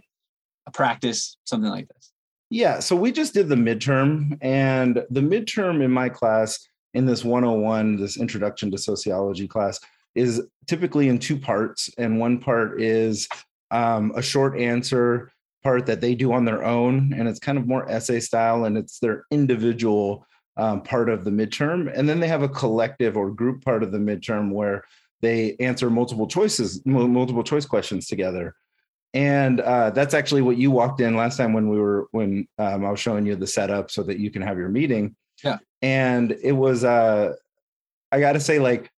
a 0.66 0.70
practice 0.70 1.36
something 1.44 1.70
like 1.70 1.86
this? 1.88 2.10
Yeah 2.48 2.80
so 2.80 2.96
we 2.96 3.12
just 3.12 3.34
did 3.34 3.50
the 3.50 3.56
midterm 3.56 4.38
and 4.40 5.04
the 5.10 5.20
midterm 5.20 5.84
in 5.84 5.90
my 5.90 6.08
class 6.08 6.66
in 6.94 7.04
this 7.04 7.26
101 7.26 7.98
this 7.98 8.16
introduction 8.16 8.70
to 8.70 8.78
sociology 8.78 9.46
class 9.46 9.78
is 10.14 10.40
typically 10.66 11.10
in 11.10 11.18
two 11.18 11.38
parts 11.38 11.90
and 11.98 12.18
one 12.18 12.38
part 12.38 12.80
is 12.80 13.28
um, 13.70 14.12
a 14.16 14.22
short 14.22 14.58
answer 14.58 15.30
part 15.62 15.84
that 15.84 16.00
they 16.00 16.14
do 16.14 16.32
on 16.32 16.46
their 16.46 16.64
own 16.64 17.12
and 17.12 17.28
it's 17.28 17.38
kind 17.38 17.58
of 17.58 17.68
more 17.68 17.86
essay 17.90 18.18
style 18.18 18.64
and 18.64 18.78
it's 18.78 18.98
their 18.98 19.26
individual 19.30 20.26
um, 20.56 20.82
part 20.82 21.08
of 21.08 21.24
the 21.24 21.30
midterm. 21.30 21.90
And 21.94 22.08
then 22.08 22.20
they 22.20 22.28
have 22.28 22.42
a 22.42 22.48
collective 22.48 23.16
or 23.16 23.30
group 23.30 23.64
part 23.64 23.82
of 23.82 23.92
the 23.92 23.98
midterm 23.98 24.52
where 24.52 24.84
they 25.20 25.56
answer 25.60 25.90
multiple 25.90 26.26
choices, 26.26 26.84
multiple 26.84 27.42
choice 27.42 27.66
questions 27.66 28.06
together. 28.06 28.54
And 29.12 29.60
uh, 29.60 29.90
that's 29.90 30.14
actually 30.14 30.42
what 30.42 30.56
you 30.56 30.70
walked 30.70 31.00
in 31.00 31.16
last 31.16 31.36
time 31.36 31.52
when 31.52 31.68
we 31.68 31.78
were 31.78 32.06
when 32.12 32.46
um, 32.58 32.84
I 32.84 32.90
was 32.90 33.00
showing 33.00 33.26
you 33.26 33.34
the 33.34 33.46
setup 33.46 33.90
so 33.90 34.02
that 34.04 34.18
you 34.18 34.30
can 34.30 34.42
have 34.42 34.56
your 34.56 34.68
meeting. 34.68 35.16
Yeah. 35.42 35.58
And 35.82 36.36
it 36.42 36.52
was 36.52 36.84
uh, 36.84 37.32
I 38.12 38.20
got 38.20 38.32
to 38.32 38.40
say 38.40 38.60
like 38.60 38.90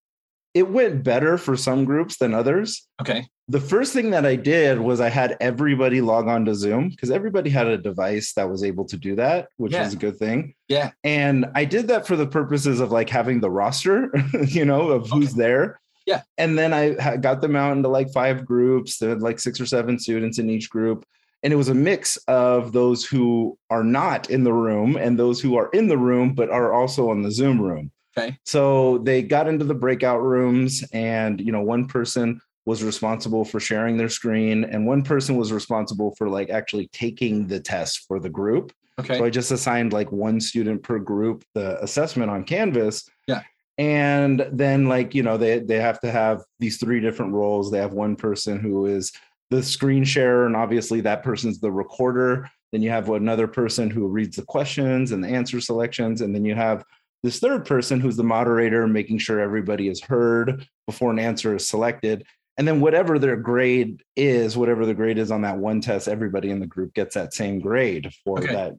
it 0.54 0.68
went 0.68 1.02
better 1.02 1.38
for 1.38 1.56
some 1.56 1.84
groups 1.84 2.18
than 2.18 2.34
others. 2.34 2.86
Okay. 3.00 3.26
The 3.48 3.60
first 3.60 3.92
thing 3.92 4.10
that 4.10 4.26
I 4.26 4.36
did 4.36 4.78
was 4.78 5.00
I 5.00 5.08
had 5.08 5.36
everybody 5.40 6.00
log 6.00 6.28
on 6.28 6.44
to 6.44 6.54
Zoom 6.54 6.90
because 6.90 7.10
everybody 7.10 7.50
had 7.50 7.66
a 7.66 7.78
device 7.78 8.34
that 8.34 8.50
was 8.50 8.62
able 8.62 8.84
to 8.86 8.96
do 8.96 9.16
that, 9.16 9.48
which 9.56 9.72
yeah. 9.72 9.84
was 9.84 9.94
a 9.94 9.96
good 9.98 10.18
thing. 10.18 10.54
Yeah. 10.68 10.90
And 11.04 11.46
I 11.54 11.64
did 11.64 11.88
that 11.88 12.06
for 12.06 12.16
the 12.16 12.26
purposes 12.26 12.80
of 12.80 12.92
like 12.92 13.08
having 13.08 13.40
the 13.40 13.50
roster, 13.50 14.12
you 14.46 14.64
know, 14.64 14.88
of 14.88 15.08
who's 15.10 15.32
okay. 15.32 15.42
there. 15.42 15.80
Yeah. 16.06 16.22
And 16.36 16.58
then 16.58 16.72
I 16.72 17.16
got 17.16 17.40
them 17.40 17.56
out 17.56 17.76
into 17.76 17.88
like 17.88 18.12
five 18.12 18.44
groups. 18.44 18.98
There 18.98 19.10
had 19.10 19.22
like 19.22 19.40
six 19.40 19.60
or 19.60 19.66
seven 19.66 19.98
students 19.98 20.38
in 20.38 20.50
each 20.50 20.68
group. 20.68 21.06
And 21.42 21.52
it 21.52 21.56
was 21.56 21.68
a 21.68 21.74
mix 21.74 22.16
of 22.28 22.72
those 22.72 23.04
who 23.04 23.58
are 23.70 23.82
not 23.82 24.30
in 24.30 24.44
the 24.44 24.52
room 24.52 24.96
and 24.96 25.18
those 25.18 25.40
who 25.40 25.56
are 25.56 25.70
in 25.70 25.88
the 25.88 25.98
room, 25.98 26.34
but 26.34 26.50
are 26.50 26.72
also 26.72 27.10
on 27.10 27.22
the 27.22 27.32
Zoom 27.32 27.60
room. 27.60 27.90
Okay. 28.16 28.36
So 28.44 28.98
they 28.98 29.22
got 29.22 29.48
into 29.48 29.64
the 29.64 29.74
breakout 29.74 30.22
rooms, 30.22 30.84
and 30.92 31.40
you 31.40 31.52
know, 31.52 31.62
one 31.62 31.86
person 31.86 32.40
was 32.64 32.82
responsible 32.84 33.44
for 33.44 33.58
sharing 33.58 33.96
their 33.96 34.08
screen, 34.08 34.64
and 34.64 34.86
one 34.86 35.02
person 35.02 35.36
was 35.36 35.52
responsible 35.52 36.14
for 36.16 36.28
like 36.28 36.50
actually 36.50 36.88
taking 36.92 37.46
the 37.46 37.58
test 37.60 38.04
for 38.06 38.20
the 38.20 38.30
group. 38.30 38.72
Okay. 39.00 39.18
So 39.18 39.24
I 39.24 39.30
just 39.30 39.50
assigned 39.50 39.92
like 39.92 40.12
one 40.12 40.40
student 40.40 40.82
per 40.82 40.98
group 40.98 41.44
the 41.54 41.82
assessment 41.82 42.30
on 42.30 42.44
Canvas. 42.44 43.08
Yeah. 43.26 43.42
and 43.78 44.46
then 44.52 44.86
like 44.86 45.14
you 45.14 45.22
know 45.22 45.38
they 45.38 45.58
they 45.60 45.80
have 45.80 45.98
to 46.00 46.10
have 46.10 46.42
these 46.58 46.76
three 46.76 47.00
different 47.00 47.32
roles 47.32 47.70
they 47.70 47.78
have 47.78 47.94
one 47.94 48.16
person 48.16 48.60
who 48.60 48.84
is 48.84 49.12
the 49.50 49.62
screen 49.62 50.04
sharer 50.04 50.44
and 50.44 50.54
obviously 50.54 51.00
that 51.00 51.22
person's 51.22 51.58
the 51.58 51.72
recorder 51.72 52.48
then 52.72 52.82
you 52.82 52.90
have 52.90 53.08
another 53.08 53.48
person 53.48 53.88
who 53.88 54.08
reads 54.08 54.36
the 54.36 54.44
questions 54.44 55.12
and 55.12 55.24
the 55.24 55.28
answer 55.28 55.58
selections 55.60 56.20
and 56.20 56.34
then 56.34 56.44
you 56.44 56.54
have 56.54 56.84
this 57.22 57.38
third 57.38 57.64
person 57.64 58.00
who's 58.00 58.16
the 58.16 58.24
moderator 58.24 58.86
making 58.86 59.18
sure 59.18 59.40
everybody 59.40 59.88
is 59.88 60.02
heard 60.02 60.66
before 60.86 61.10
an 61.10 61.18
answer 61.18 61.54
is 61.54 61.68
selected 61.68 62.24
and 62.58 62.68
then 62.68 62.80
whatever 62.80 63.18
their 63.18 63.36
grade 63.36 64.02
is 64.16 64.56
whatever 64.56 64.86
the 64.86 64.94
grade 64.94 65.18
is 65.18 65.30
on 65.30 65.42
that 65.42 65.58
one 65.58 65.80
test 65.80 66.08
everybody 66.08 66.50
in 66.50 66.60
the 66.60 66.66
group 66.66 66.92
gets 66.94 67.14
that 67.14 67.34
same 67.34 67.60
grade 67.60 68.10
for 68.24 68.38
okay. 68.38 68.52
that 68.52 68.72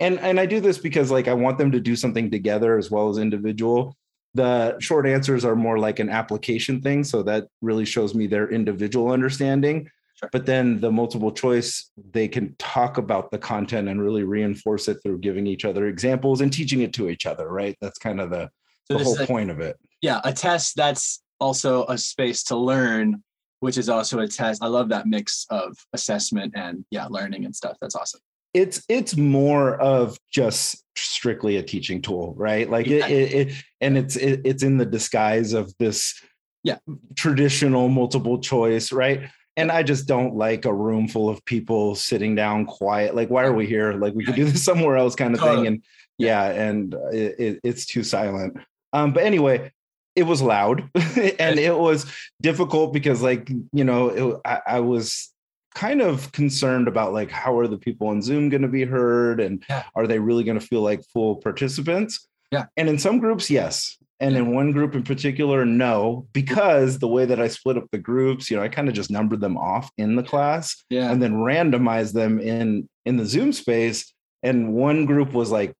and 0.00 0.18
and 0.20 0.40
i 0.40 0.46
do 0.46 0.60
this 0.60 0.78
because 0.78 1.10
like 1.10 1.28
i 1.28 1.34
want 1.34 1.58
them 1.58 1.72
to 1.72 1.80
do 1.80 1.96
something 1.96 2.30
together 2.30 2.78
as 2.78 2.90
well 2.90 3.08
as 3.08 3.18
individual 3.18 3.96
the 4.34 4.78
short 4.80 5.06
answers 5.06 5.44
are 5.44 5.56
more 5.56 5.78
like 5.78 5.98
an 5.98 6.08
application 6.08 6.80
thing. 6.80 7.04
So 7.04 7.22
that 7.24 7.48
really 7.60 7.84
shows 7.84 8.14
me 8.14 8.26
their 8.26 8.50
individual 8.50 9.10
understanding. 9.10 9.90
But 10.30 10.46
then 10.46 10.80
the 10.80 10.92
multiple 10.92 11.32
choice, 11.32 11.90
they 12.12 12.28
can 12.28 12.54
talk 12.58 12.98
about 12.98 13.30
the 13.30 13.38
content 13.38 13.88
and 13.88 14.00
really 14.00 14.22
reinforce 14.22 14.88
it 14.88 14.98
through 15.02 15.18
giving 15.18 15.46
each 15.46 15.64
other 15.64 15.88
examples 15.88 16.40
and 16.40 16.52
teaching 16.52 16.82
it 16.82 16.92
to 16.94 17.08
each 17.08 17.26
other, 17.26 17.48
right? 17.48 17.76
That's 17.80 17.98
kind 17.98 18.20
of 18.20 18.30
the, 18.30 18.50
so 18.90 18.98
the 18.98 19.04
whole 19.04 19.20
a, 19.20 19.26
point 19.26 19.50
of 19.50 19.60
it. 19.60 19.76
Yeah, 20.00 20.20
a 20.24 20.32
test 20.32 20.76
that's 20.76 21.22
also 21.40 21.84
a 21.86 21.98
space 21.98 22.44
to 22.44 22.56
learn, 22.56 23.22
which 23.60 23.78
is 23.78 23.88
also 23.88 24.20
a 24.20 24.28
test. 24.28 24.62
I 24.62 24.68
love 24.68 24.88
that 24.90 25.06
mix 25.06 25.46
of 25.50 25.76
assessment 25.92 26.52
and 26.56 26.84
yeah, 26.90 27.06
learning 27.06 27.44
and 27.44 27.54
stuff. 27.54 27.76
That's 27.80 27.96
awesome 27.96 28.20
it's 28.54 28.82
it's 28.88 29.16
more 29.16 29.76
of 29.76 30.18
just 30.30 30.84
strictly 30.96 31.56
a 31.56 31.62
teaching 31.62 32.02
tool 32.02 32.34
right 32.36 32.68
like 32.68 32.86
it, 32.86 33.10
it, 33.10 33.48
it 33.48 33.64
and 33.80 33.96
it's 33.96 34.16
it, 34.16 34.40
it's 34.44 34.62
in 34.62 34.76
the 34.76 34.84
disguise 34.84 35.52
of 35.52 35.72
this 35.78 36.20
yeah 36.62 36.76
traditional 37.16 37.88
multiple 37.88 38.38
choice 38.38 38.92
right 38.92 39.22
and 39.56 39.70
i 39.70 39.82
just 39.82 40.06
don't 40.06 40.34
like 40.34 40.64
a 40.64 40.72
room 40.72 41.08
full 41.08 41.28
of 41.28 41.44
people 41.44 41.94
sitting 41.94 42.34
down 42.34 42.64
quiet 42.64 43.14
like 43.14 43.28
why 43.28 43.44
are 43.44 43.52
we 43.52 43.66
here? 43.66 43.94
Like 43.94 44.14
we 44.14 44.24
could 44.24 44.34
do 44.34 44.44
this 44.44 44.64
somewhere 44.70 44.96
else 44.96 45.14
kind 45.14 45.34
of 45.34 45.40
thing 45.40 45.66
and 45.66 45.84
yeah. 46.18 46.44
and 46.50 46.94
it, 47.12 47.60
it's 47.64 47.86
too 47.86 48.04
silent. 48.04 48.56
Um 48.92 49.12
but 49.12 49.24
anyway 49.24 49.72
it 50.14 50.24
was 50.24 50.42
loud 50.42 50.90
and 51.38 51.58
it 51.58 51.76
was 51.76 52.04
difficult 52.40 52.92
because 52.92 53.22
like 53.22 53.50
you 53.72 53.84
know 53.84 54.40
I, 54.44 54.60
I 54.66 54.80
was 54.80 55.30
kind 55.74 56.02
of 56.02 56.30
concerned 56.32 56.86
about 56.86 57.14
like 57.14 57.30
how 57.30 57.58
are 57.58 57.66
the 57.66 57.78
people 57.78 58.08
on 58.08 58.20
zoom 58.20 58.50
going 58.50 58.62
to 58.62 58.68
be 58.68 58.84
heard 58.84 59.40
and 59.40 59.64
yeah. 59.70 59.84
are 59.94 60.06
they 60.06 60.18
really 60.18 60.44
going 60.44 60.60
to 60.60 60.66
feel 60.66 60.82
like 60.82 61.02
full 61.14 61.36
participants? 61.36 62.28
Yeah. 62.50 62.66
And 62.76 62.90
in 62.90 62.98
some 62.98 63.18
groups 63.18 63.50
yes 63.50 63.96
and 64.22 64.36
in 64.36 64.54
one 64.54 64.72
group 64.72 64.94
in 64.94 65.02
particular 65.02 65.64
no 65.64 66.26
because 66.32 66.98
the 66.98 67.08
way 67.08 67.24
that 67.26 67.40
i 67.40 67.48
split 67.48 67.76
up 67.76 67.84
the 67.92 67.98
groups 67.98 68.50
you 68.50 68.56
know 68.56 68.62
i 68.62 68.68
kind 68.68 68.88
of 68.88 68.94
just 68.94 69.10
numbered 69.10 69.40
them 69.40 69.58
off 69.58 69.90
in 69.98 70.16
the 70.16 70.22
class 70.22 70.84
yeah. 70.88 71.10
and 71.10 71.22
then 71.22 71.34
randomized 71.34 72.14
them 72.14 72.38
in 72.40 72.88
in 73.04 73.16
the 73.16 73.26
zoom 73.26 73.52
space. 73.52 74.12
And 74.42 74.74
one 74.74 75.06
group 75.06 75.32
was 75.32 75.50
like 75.50 75.74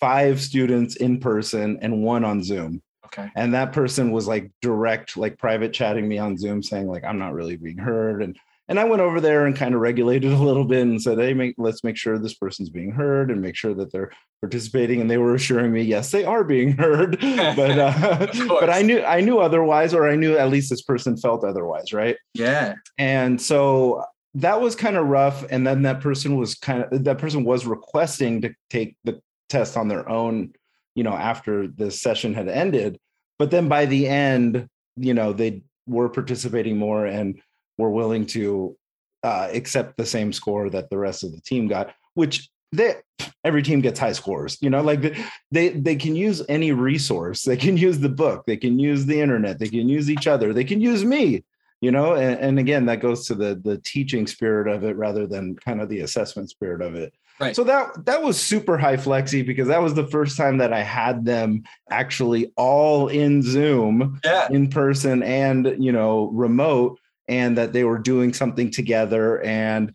five 0.00 0.40
students 0.40 0.96
in 0.96 1.20
person 1.20 1.78
and 1.80 2.02
one 2.02 2.24
on 2.24 2.42
zoom. 2.42 2.82
Okay. 3.06 3.30
And 3.36 3.54
that 3.54 3.72
person 3.72 4.10
was 4.10 4.26
like 4.26 4.50
direct 4.60 5.16
like 5.16 5.38
private 5.38 5.72
chatting 5.72 6.08
me 6.08 6.18
on 6.18 6.36
zoom 6.36 6.62
saying 6.62 6.88
like 6.88 7.04
i'm 7.04 7.18
not 7.18 7.34
really 7.34 7.56
being 7.56 7.78
heard. 7.78 8.22
And 8.22 8.36
and 8.68 8.80
I 8.80 8.84
went 8.84 9.02
over 9.02 9.20
there 9.20 9.46
and 9.46 9.54
kind 9.54 9.74
of 9.74 9.80
regulated 9.80 10.32
a 10.32 10.38
little 10.38 10.64
bit 10.64 10.82
and 10.82 11.00
said, 11.00 11.18
"Hey, 11.18 11.34
make, 11.34 11.54
let's 11.58 11.84
make 11.84 11.96
sure 11.96 12.18
this 12.18 12.34
person's 12.34 12.70
being 12.70 12.90
heard 12.90 13.30
and 13.30 13.40
make 13.40 13.56
sure 13.56 13.74
that 13.74 13.92
they're 13.92 14.10
participating." 14.40 15.00
And 15.00 15.10
they 15.10 15.18
were 15.18 15.34
assuring 15.34 15.72
me, 15.72 15.82
"Yes, 15.82 16.10
they 16.10 16.24
are 16.24 16.44
being 16.44 16.72
heard," 16.76 17.18
but 17.20 17.78
uh, 17.78 18.26
but 18.48 18.70
I 18.70 18.82
knew 18.82 19.02
I 19.02 19.20
knew 19.20 19.38
otherwise, 19.38 19.94
or 19.94 20.08
I 20.08 20.16
knew 20.16 20.36
at 20.36 20.50
least 20.50 20.70
this 20.70 20.82
person 20.82 21.16
felt 21.16 21.44
otherwise, 21.44 21.92
right? 21.92 22.16
Yeah. 22.34 22.74
And 22.98 23.40
so 23.40 24.04
that 24.34 24.60
was 24.60 24.74
kind 24.74 24.96
of 24.96 25.06
rough. 25.06 25.44
And 25.50 25.66
then 25.66 25.82
that 25.82 26.00
person 26.00 26.36
was 26.36 26.54
kind 26.54 26.84
of 26.84 27.04
that 27.04 27.18
person 27.18 27.44
was 27.44 27.66
requesting 27.66 28.42
to 28.42 28.54
take 28.70 28.96
the 29.04 29.20
test 29.48 29.76
on 29.76 29.88
their 29.88 30.08
own, 30.08 30.52
you 30.94 31.04
know, 31.04 31.12
after 31.12 31.68
the 31.68 31.90
session 31.90 32.34
had 32.34 32.48
ended. 32.48 32.98
But 33.38 33.50
then 33.50 33.68
by 33.68 33.86
the 33.86 34.08
end, 34.08 34.68
you 34.96 35.14
know, 35.14 35.32
they 35.32 35.62
were 35.86 36.08
participating 36.08 36.78
more 36.78 37.04
and 37.04 37.40
were 37.78 37.90
willing 37.90 38.26
to 38.26 38.76
uh, 39.22 39.48
accept 39.52 39.96
the 39.96 40.06
same 40.06 40.32
score 40.32 40.68
that 40.70 40.90
the 40.90 40.98
rest 40.98 41.24
of 41.24 41.32
the 41.32 41.40
team 41.40 41.66
got, 41.66 41.94
which 42.14 42.48
they 42.72 42.96
every 43.44 43.62
team 43.62 43.80
gets 43.80 43.98
high 43.98 44.12
scores. 44.12 44.58
You 44.60 44.70
know, 44.70 44.82
like 44.82 45.16
they 45.50 45.70
they 45.70 45.96
can 45.96 46.14
use 46.14 46.42
any 46.48 46.72
resource. 46.72 47.42
They 47.42 47.56
can 47.56 47.76
use 47.76 47.98
the 47.98 48.08
book. 48.08 48.44
They 48.46 48.56
can 48.56 48.78
use 48.78 49.06
the 49.06 49.20
internet. 49.20 49.58
They 49.58 49.68
can 49.68 49.88
use 49.88 50.10
each 50.10 50.26
other. 50.26 50.52
They 50.52 50.64
can 50.64 50.80
use 50.80 51.04
me. 51.04 51.44
You 51.80 51.90
know, 51.90 52.14
and, 52.14 52.38
and 52.40 52.58
again, 52.58 52.86
that 52.86 53.00
goes 53.00 53.26
to 53.26 53.34
the 53.34 53.60
the 53.62 53.78
teaching 53.78 54.26
spirit 54.26 54.68
of 54.68 54.84
it 54.84 54.96
rather 54.96 55.26
than 55.26 55.56
kind 55.56 55.80
of 55.80 55.88
the 55.88 56.00
assessment 56.00 56.50
spirit 56.50 56.82
of 56.82 56.94
it. 56.94 57.14
Right. 57.40 57.54
So 57.54 57.64
that 57.64 58.06
that 58.06 58.22
was 58.22 58.40
super 58.40 58.78
high 58.78 58.96
flexy 58.96 59.42
because 59.42 59.68
that 59.68 59.82
was 59.82 59.94
the 59.94 60.06
first 60.06 60.36
time 60.36 60.58
that 60.58 60.72
I 60.72 60.82
had 60.82 61.24
them 61.24 61.64
actually 61.90 62.52
all 62.56 63.08
in 63.08 63.42
Zoom, 63.42 64.20
yeah. 64.24 64.48
in 64.50 64.68
person 64.68 65.22
and 65.22 65.74
you 65.78 65.92
know 65.92 66.30
remote 66.32 66.98
and 67.28 67.56
that 67.58 67.72
they 67.72 67.84
were 67.84 67.98
doing 67.98 68.32
something 68.32 68.70
together. 68.70 69.42
And 69.42 69.94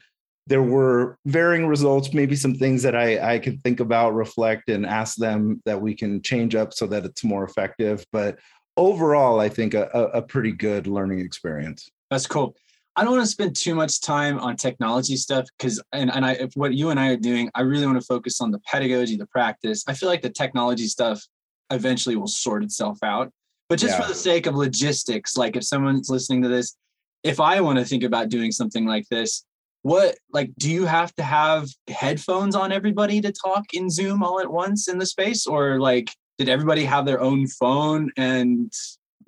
there 0.50 0.64
were 0.64 1.18
varying 1.26 1.68
results 1.68 2.12
maybe 2.12 2.36
some 2.36 2.56
things 2.56 2.82
that 2.82 2.96
i 2.96 3.36
i 3.36 3.40
could 3.40 3.62
think 3.62 3.80
about 3.80 4.16
reflect 4.16 4.68
and 4.68 4.86
ask 4.86 5.16
them 5.16 5.62
that 5.64 5.80
we 5.80 5.94
can 5.94 6.22
change 6.24 6.56
up 6.56 6.74
so 6.74 6.88
that 6.88 7.06
it's 7.06 7.24
more 7.24 7.44
effective. 7.44 8.04
But 8.12 8.40
overall 8.76 9.40
i 9.40 9.48
think 9.48 9.74
a, 9.74 9.88
a 10.14 10.22
pretty 10.22 10.52
good 10.52 10.88
learning 10.88 11.20
experience. 11.20 11.90
That's 12.10 12.28
cool. 12.28 12.56
I 12.96 13.04
don't 13.04 13.14
want 13.14 13.24
to 13.24 13.32
spend 13.32 13.56
too 13.56 13.76
much 13.76 14.02
time 14.02 14.40
on 14.40 14.58
technology 14.58 15.16
stuff 15.16 15.46
because 15.58 15.82
and, 15.94 16.12
and 16.12 16.26
i 16.26 16.34
if 16.34 16.52
what 16.56 16.74
you 16.74 16.90
and 16.90 17.00
i 17.00 17.10
are 17.10 17.18
doing 17.18 17.50
i 17.56 17.62
really 17.62 17.86
want 17.86 18.02
to 18.02 18.06
focus 18.06 18.42
on 18.42 18.52
the 18.52 18.60
pedagogy 18.60 19.16
the 19.16 19.28
practice. 19.28 19.84
I 19.88 19.94
feel 19.94 20.10
like 20.10 20.24
the 20.24 20.32
technology 20.32 20.88
stuff 20.88 21.24
eventually 21.70 22.16
will 22.16 22.28
sort 22.28 22.64
itself 22.64 22.98
out. 23.04 23.32
But 23.70 23.78
just 23.78 23.94
yeah. 23.94 24.02
for 24.02 24.08
the 24.08 24.16
sake 24.16 24.48
of 24.48 24.56
logistics 24.56 25.38
like 25.38 25.56
if 25.56 25.64
someone's 25.64 26.10
listening 26.10 26.42
to 26.42 26.50
this 26.50 26.76
if 27.24 27.40
I 27.40 27.62
want 27.62 27.80
to 27.80 27.86
think 27.86 28.04
about 28.04 28.30
doing 28.30 28.52
something 28.52 28.86
like 28.86 29.08
this, 29.10 29.46
what 29.82 30.18
like 30.32 30.52
do 30.58 30.70
you 30.70 30.86
have 30.86 31.14
to 31.16 31.24
have 31.24 31.70
headphones 31.88 32.56
on 32.56 32.72
everybody 32.72 33.22
to 33.22 33.32
talk 33.32 33.66
in 33.74 33.90
Zoom 33.90 34.24
all 34.24 34.40
at 34.40 34.52
once 34.52 34.88
in 34.88 34.98
the 34.98 35.06
space 35.06 35.48
or 35.48 35.80
like 35.80 36.12
did 36.38 36.50
everybody 36.50 36.84
have 36.84 37.06
their 37.06 37.22
own 37.22 37.48
phone 37.48 38.12
and 38.18 38.72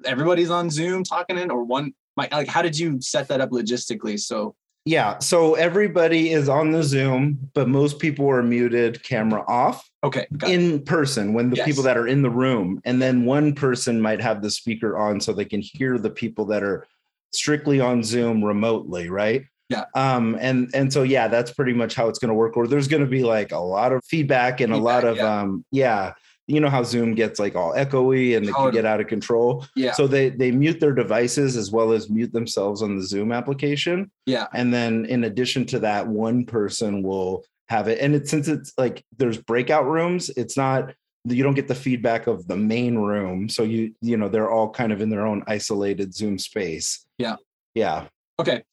everybody's 0.05 0.50
on 0.50 0.69
Zoom 0.69 1.03
talking 1.03 1.38
in 1.38 1.51
or 1.51 1.63
one 1.63 1.93
like 2.17 2.48
how 2.48 2.62
did 2.62 2.77
you 2.77 3.00
set 3.01 3.27
that 3.29 3.41
up 3.41 3.51
logistically 3.51 4.19
so 4.19 4.55
yeah 4.86 5.17
so 5.19 5.55
everybody 5.55 6.31
is 6.31 6.50
on 6.50 6.71
the 6.71 6.83
zoom 6.83 7.38
but 7.53 7.67
most 7.67 8.00
people 8.00 8.29
are 8.29 8.43
muted 8.43 9.01
camera 9.03 9.43
off 9.48 9.89
okay 10.03 10.27
in 10.45 10.75
it. 10.75 10.86
person 10.86 11.33
when 11.33 11.50
the 11.50 11.55
yes. 11.55 11.65
people 11.65 11.83
that 11.83 11.98
are 11.98 12.07
in 12.07 12.21
the 12.21 12.29
room 12.29 12.81
and 12.86 13.01
then 13.01 13.25
one 13.25 13.53
person 13.53 14.01
might 14.01 14.21
have 14.21 14.41
the 14.41 14.50
speaker 14.50 14.98
on 14.98 15.19
so 15.19 15.31
they 15.31 15.45
can 15.45 15.62
hear 15.62 15.98
the 15.98 16.10
people 16.10 16.45
that 16.45 16.63
are 16.63 16.86
strictly 17.34 17.80
on 17.80 18.04
Zoom 18.04 18.44
remotely, 18.44 19.10
right? 19.10 19.44
Yeah. 19.70 19.86
Um, 19.96 20.38
and 20.42 20.70
and 20.74 20.92
so 20.92 21.04
yeah, 21.04 21.28
that's 21.30 21.52
pretty 21.52 21.74
much 21.74 21.96
how 21.96 22.10
it's 22.10 22.20
going 22.20 22.30
to 22.30 22.36
work. 22.36 22.58
Or 22.58 22.68
there's 22.68 22.90
going 22.90 23.04
to 23.04 23.10
be 23.10 23.24
like 23.24 23.52
a 23.52 23.60
lot 23.60 23.94
of 23.94 24.04
feedback 24.04 24.60
and 24.60 24.74
feedback, 24.74 24.82
a 24.82 24.84
lot 24.84 25.04
of 25.06 25.18
yeah. 25.18 25.40
um, 25.40 25.66
yeah. 25.72 26.14
You 26.48 26.60
know 26.60 26.70
how 26.70 26.84
Zoom 26.84 27.16
gets 27.16 27.40
like 27.40 27.56
all 27.56 27.74
echoey 27.74 28.36
and 28.36 28.46
they 28.46 28.52
can 28.52 28.72
get 28.72 28.86
out 28.86 29.00
of 29.00 29.08
control. 29.08 29.66
Yeah. 29.76 29.94
So 29.94 30.08
they 30.08 30.30
they 30.30 30.52
mute 30.52 30.82
their 30.82 30.92
devices 30.92 31.56
as 31.56 31.72
well 31.72 31.94
as 31.94 32.10
mute 32.10 32.34
themselves 32.34 32.82
on 32.82 32.98
the 32.98 33.04
Zoom 33.04 33.32
application. 33.32 34.12
Yeah. 34.26 34.48
And 34.54 34.74
then 34.74 35.06
in 35.06 35.24
addition 35.24 35.66
to 35.68 35.80
that, 35.80 36.08
one 36.08 36.46
person 36.46 37.04
will 37.04 37.46
have 37.70 37.88
it. 37.88 38.00
And 38.02 38.14
it 38.14 38.28
since 38.28 38.50
it's 38.50 38.74
like 38.78 39.06
there's 39.18 39.38
breakout 39.38 39.88
rooms, 39.88 40.30
it's 40.36 40.58
not 40.58 40.94
you 41.25 41.44
don't 41.44 41.54
get 41.54 41.68
the 41.68 41.75
feedback 41.75 42.28
of 42.28 42.48
the 42.48 42.58
main 42.58 42.98
room 42.98 43.48
so 43.48 43.63
you 43.63 43.94
you 44.01 44.18
know 44.18 44.28
they're 44.28 44.50
all 44.50 44.70
kind 44.70 44.92
of 44.92 45.01
in 45.01 45.10
their 45.10 45.25
own 45.25 45.44
isolated 45.48 46.13
zoom 46.13 46.38
space. 46.38 47.06
Yeah. 47.18 47.36
Yeah. 47.75 48.08
Okay 48.40 48.63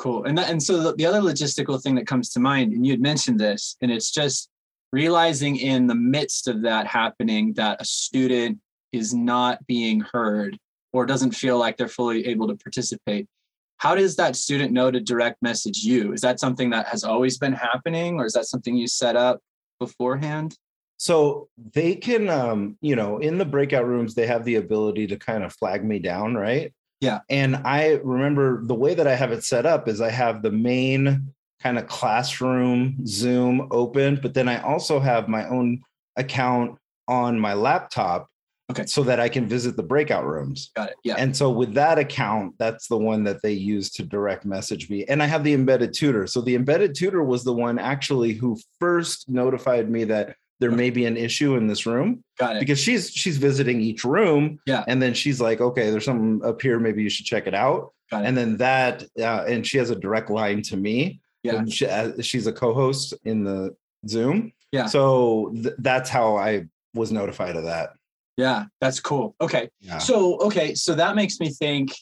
cool. 0.00 0.24
And 0.24 0.38
that, 0.38 0.48
and 0.48 0.62
so 0.62 0.82
the, 0.82 0.94
the 0.94 1.04
other 1.04 1.20
logistical 1.20 1.80
thing 1.80 1.94
that 1.96 2.06
comes 2.06 2.30
to 2.30 2.40
mind 2.40 2.72
and 2.72 2.86
you 2.86 2.92
had 2.92 3.02
mentioned 3.02 3.38
this 3.38 3.76
and 3.82 3.92
it's 3.92 4.10
just 4.10 4.48
realizing 4.92 5.56
in 5.56 5.86
the 5.86 5.94
midst 5.94 6.48
of 6.48 6.62
that 6.62 6.86
happening 6.86 7.52
that 7.54 7.82
a 7.82 7.84
student 7.84 8.58
is 8.92 9.12
not 9.14 9.64
being 9.66 10.00
heard 10.00 10.58
or 10.94 11.04
doesn't 11.04 11.32
feel 11.32 11.58
like 11.58 11.76
they're 11.76 11.86
fully 11.86 12.26
able 12.26 12.48
to 12.48 12.56
participate 12.56 13.28
how 13.76 13.94
does 13.94 14.16
that 14.16 14.36
student 14.36 14.72
know 14.72 14.90
to 14.90 15.00
direct 15.00 15.40
message 15.40 15.78
you? 15.78 16.12
Is 16.12 16.20
that 16.20 16.38
something 16.38 16.68
that 16.70 16.86
has 16.88 17.02
always 17.02 17.38
been 17.38 17.54
happening 17.54 18.18
or 18.18 18.26
is 18.26 18.34
that 18.34 18.44
something 18.44 18.76
you 18.76 18.86
set 18.86 19.16
up 19.16 19.40
beforehand 19.78 20.54
so 21.00 21.48
they 21.72 21.94
can 21.94 22.28
um 22.28 22.76
you 22.82 22.94
know 22.94 23.16
in 23.18 23.38
the 23.38 23.44
breakout 23.44 23.86
rooms 23.86 24.14
they 24.14 24.26
have 24.26 24.44
the 24.44 24.56
ability 24.56 25.06
to 25.06 25.16
kind 25.16 25.42
of 25.42 25.52
flag 25.54 25.82
me 25.82 25.98
down 25.98 26.34
right 26.34 26.74
yeah 27.00 27.20
and 27.30 27.56
i 27.64 27.98
remember 28.04 28.62
the 28.66 28.74
way 28.74 28.92
that 28.92 29.06
i 29.06 29.14
have 29.14 29.32
it 29.32 29.42
set 29.42 29.64
up 29.64 29.88
is 29.88 30.02
i 30.02 30.10
have 30.10 30.42
the 30.42 30.50
main 30.50 31.32
kind 31.62 31.78
of 31.78 31.86
classroom 31.86 32.98
zoom 33.06 33.66
open 33.70 34.18
but 34.20 34.34
then 34.34 34.46
i 34.46 34.60
also 34.60 35.00
have 35.00 35.26
my 35.26 35.48
own 35.48 35.80
account 36.16 36.76
on 37.08 37.40
my 37.40 37.54
laptop 37.54 38.28
Okay. 38.70 38.86
So 38.86 39.02
that 39.02 39.18
I 39.18 39.28
can 39.28 39.48
visit 39.48 39.76
the 39.76 39.82
breakout 39.82 40.24
rooms. 40.24 40.70
Got 40.76 40.90
it. 40.90 40.94
Yeah. 41.02 41.16
And 41.18 41.36
so 41.36 41.50
with 41.50 41.74
that 41.74 41.98
account, 41.98 42.54
that's 42.56 42.86
the 42.86 42.96
one 42.96 43.24
that 43.24 43.42
they 43.42 43.50
use 43.52 43.90
to 43.94 44.04
direct 44.04 44.44
message 44.44 44.88
me. 44.88 45.04
And 45.06 45.20
I 45.20 45.26
have 45.26 45.42
the 45.42 45.54
embedded 45.54 45.92
tutor. 45.92 46.28
So 46.28 46.40
the 46.40 46.54
embedded 46.54 46.94
tutor 46.94 47.24
was 47.24 47.42
the 47.42 47.52
one 47.52 47.80
actually 47.80 48.32
who 48.32 48.56
first 48.78 49.28
notified 49.28 49.90
me 49.90 50.04
that 50.04 50.36
there 50.60 50.70
may 50.70 50.90
be 50.90 51.06
an 51.06 51.16
issue 51.16 51.56
in 51.56 51.66
this 51.66 51.86
room 51.86 52.22
Got 52.38 52.56
it. 52.56 52.60
because 52.60 52.78
she's 52.78 53.10
she's 53.10 53.38
visiting 53.38 53.80
each 53.80 54.04
room 54.04 54.60
Yeah. 54.66 54.84
and 54.86 55.00
then 55.02 55.14
she's 55.14 55.40
like 55.40 55.60
okay 55.60 55.90
there's 55.90 56.04
something 56.04 56.46
up 56.46 56.60
here 56.62 56.78
maybe 56.78 57.02
you 57.02 57.10
should 57.10 57.26
check 57.26 57.46
it 57.46 57.54
out 57.54 57.92
Got 58.10 58.22
it. 58.24 58.28
and 58.28 58.36
then 58.36 58.56
that 58.58 59.02
uh, 59.18 59.44
and 59.48 59.66
she 59.66 59.78
has 59.78 59.90
a 59.90 59.96
direct 59.96 60.30
line 60.30 60.62
to 60.62 60.76
me 60.76 61.20
Yeah. 61.42 61.56
And 61.56 61.72
she, 61.72 61.86
uh, 61.86 62.20
she's 62.22 62.46
a 62.46 62.52
co-host 62.52 63.14
in 63.24 63.42
the 63.44 63.74
zoom 64.08 64.52
Yeah. 64.72 64.86
so 64.86 65.52
th- 65.54 65.74
that's 65.78 66.10
how 66.10 66.36
i 66.36 66.66
was 66.94 67.10
notified 67.10 67.56
of 67.56 67.64
that 67.64 67.90
Yeah. 68.36 68.64
That's 68.80 69.00
cool. 69.00 69.34
Okay. 69.40 69.70
yeah 69.80 69.98
So 69.98 70.38
okay, 70.48 70.74
so 70.74 70.94
that 70.94 71.14
makes 71.16 71.40
me 71.40 71.48
think. 71.50 71.92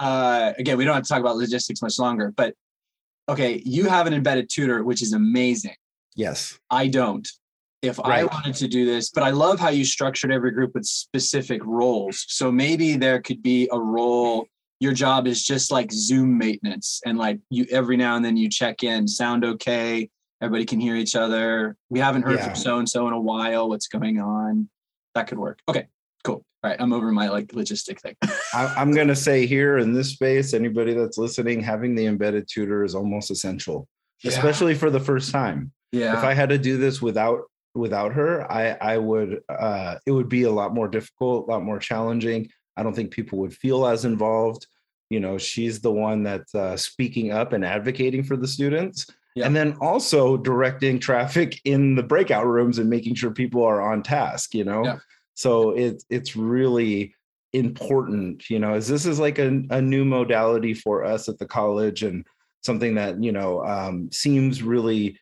Uh, 0.00 0.52
again, 0.58 0.76
we 0.78 0.84
don't 0.84 0.94
have 0.94 1.02
to 1.02 1.08
talk 1.08 1.18
about 1.20 1.36
logistics 1.36 1.82
much 1.82 1.98
longer, 1.98 2.32
but 2.36 2.54
okay, 3.28 3.60
you 3.66 3.88
have 3.88 4.06
an 4.06 4.14
embedded 4.14 4.48
tutor, 4.48 4.84
which 4.84 5.02
is 5.02 5.12
amazing. 5.12 5.74
yes 6.14 6.58
I 6.70 6.86
don't. 6.88 7.26
If 7.82 8.00
I 8.00 8.24
wanted 8.24 8.56
to 8.56 8.66
do 8.68 8.84
this, 8.84 9.10
but 9.10 9.22
I 9.22 9.30
love 9.30 9.60
how 9.60 9.68
you 9.68 9.84
structured 9.84 10.32
every 10.32 10.50
group 10.50 10.74
with 10.74 10.84
specific 10.84 11.64
roles. 11.64 12.24
So 12.28 12.50
maybe 12.50 12.96
there 12.96 13.20
could 13.20 13.40
be 13.42 13.68
a 13.70 13.78
role. 13.78 14.46
Your 14.80 14.92
job 14.92 15.28
is 15.28 15.44
just 15.44 15.70
like 15.70 15.92
Zoom 15.92 16.36
maintenance, 16.38 17.00
and 17.06 17.18
like 17.18 17.38
you 17.50 17.66
every 17.70 17.96
now 17.96 18.16
and 18.16 18.24
then 18.24 18.36
you 18.36 18.48
check 18.48 18.82
in. 18.82 19.06
Sound 19.06 19.44
okay? 19.44 20.08
Everybody 20.40 20.64
can 20.64 20.80
hear 20.80 20.96
each 20.96 21.14
other. 21.16 21.76
We 21.88 22.00
haven't 22.00 22.22
heard 22.22 22.38
Yeah. 22.38 22.46
from 22.46 22.54
so 22.56 22.78
and 22.78 22.88
so 22.88 23.06
in 23.06 23.12
a 23.14 23.20
while. 23.20 23.68
What's 23.68 23.86
going 23.88 24.20
on? 24.20 24.68
That 25.14 25.28
could 25.28 25.38
work. 25.38 25.60
Okay, 25.68 25.86
cool. 26.24 26.44
All 26.64 26.70
right, 26.70 26.80
I'm 26.80 26.92
over 26.92 27.12
my 27.12 27.28
like 27.28 27.48
logistic 27.48 28.00
thing. 28.00 28.16
I, 28.54 28.74
i'm 28.76 28.92
going 28.92 29.08
to 29.08 29.14
say 29.16 29.46
here 29.46 29.78
in 29.78 29.92
this 29.92 30.08
space 30.10 30.54
anybody 30.54 30.94
that's 30.94 31.18
listening 31.18 31.60
having 31.60 31.94
the 31.94 32.06
embedded 32.06 32.48
tutor 32.50 32.82
is 32.82 32.94
almost 32.94 33.30
essential 33.30 33.86
Yeah. 34.22 34.30
especially 34.32 34.74
for 34.74 34.90
the 34.90 34.98
first 35.00 35.30
time 35.30 35.70
Yeah. 35.92 36.16
if 36.18 36.24
I 36.24 36.32
had 36.34 36.48
to 36.48 36.58
do 36.58 36.78
this 36.78 37.02
without 37.02 37.42
without 37.74 38.12
her, 38.12 38.50
I 38.50 38.76
I 38.80 38.98
would 38.98 39.40
uh 39.48 39.96
it 40.06 40.12
would 40.12 40.28
be 40.28 40.44
a 40.44 40.50
lot 40.50 40.74
more 40.74 40.88
difficult, 40.88 41.48
a 41.48 41.50
lot 41.50 41.62
more 41.62 41.78
challenging. 41.78 42.48
I 42.76 42.82
don't 42.82 42.94
think 42.94 43.10
people 43.10 43.38
would 43.40 43.54
feel 43.54 43.86
as 43.86 44.04
involved. 44.04 44.66
You 45.10 45.20
know, 45.20 45.38
she's 45.38 45.80
the 45.80 45.90
one 45.90 46.22
that's 46.22 46.54
uh, 46.54 46.76
speaking 46.76 47.32
up 47.32 47.52
and 47.52 47.64
advocating 47.64 48.22
for 48.22 48.36
the 48.36 48.46
students. 48.46 49.06
Yeah. 49.34 49.46
And 49.46 49.56
then 49.56 49.76
also 49.80 50.36
directing 50.36 50.98
traffic 50.98 51.60
in 51.64 51.94
the 51.94 52.02
breakout 52.02 52.46
rooms 52.46 52.78
and 52.78 52.90
making 52.90 53.14
sure 53.14 53.30
people 53.30 53.64
are 53.64 53.80
on 53.80 54.02
task, 54.02 54.54
you 54.54 54.64
know. 54.64 54.84
Yeah. 54.84 54.98
So 55.34 55.70
it's 55.70 56.04
it's 56.10 56.36
really 56.36 57.14
important, 57.52 58.50
you 58.50 58.58
know, 58.58 58.74
as 58.74 58.88
this 58.88 59.06
is 59.06 59.18
like 59.18 59.38
a, 59.38 59.62
a 59.70 59.80
new 59.80 60.04
modality 60.04 60.74
for 60.74 61.04
us 61.04 61.28
at 61.28 61.38
the 61.38 61.46
college 61.46 62.02
and 62.02 62.26
something 62.62 62.96
that, 62.96 63.22
you 63.22 63.32
know, 63.32 63.64
um, 63.64 64.10
seems 64.12 64.62
really 64.62 65.18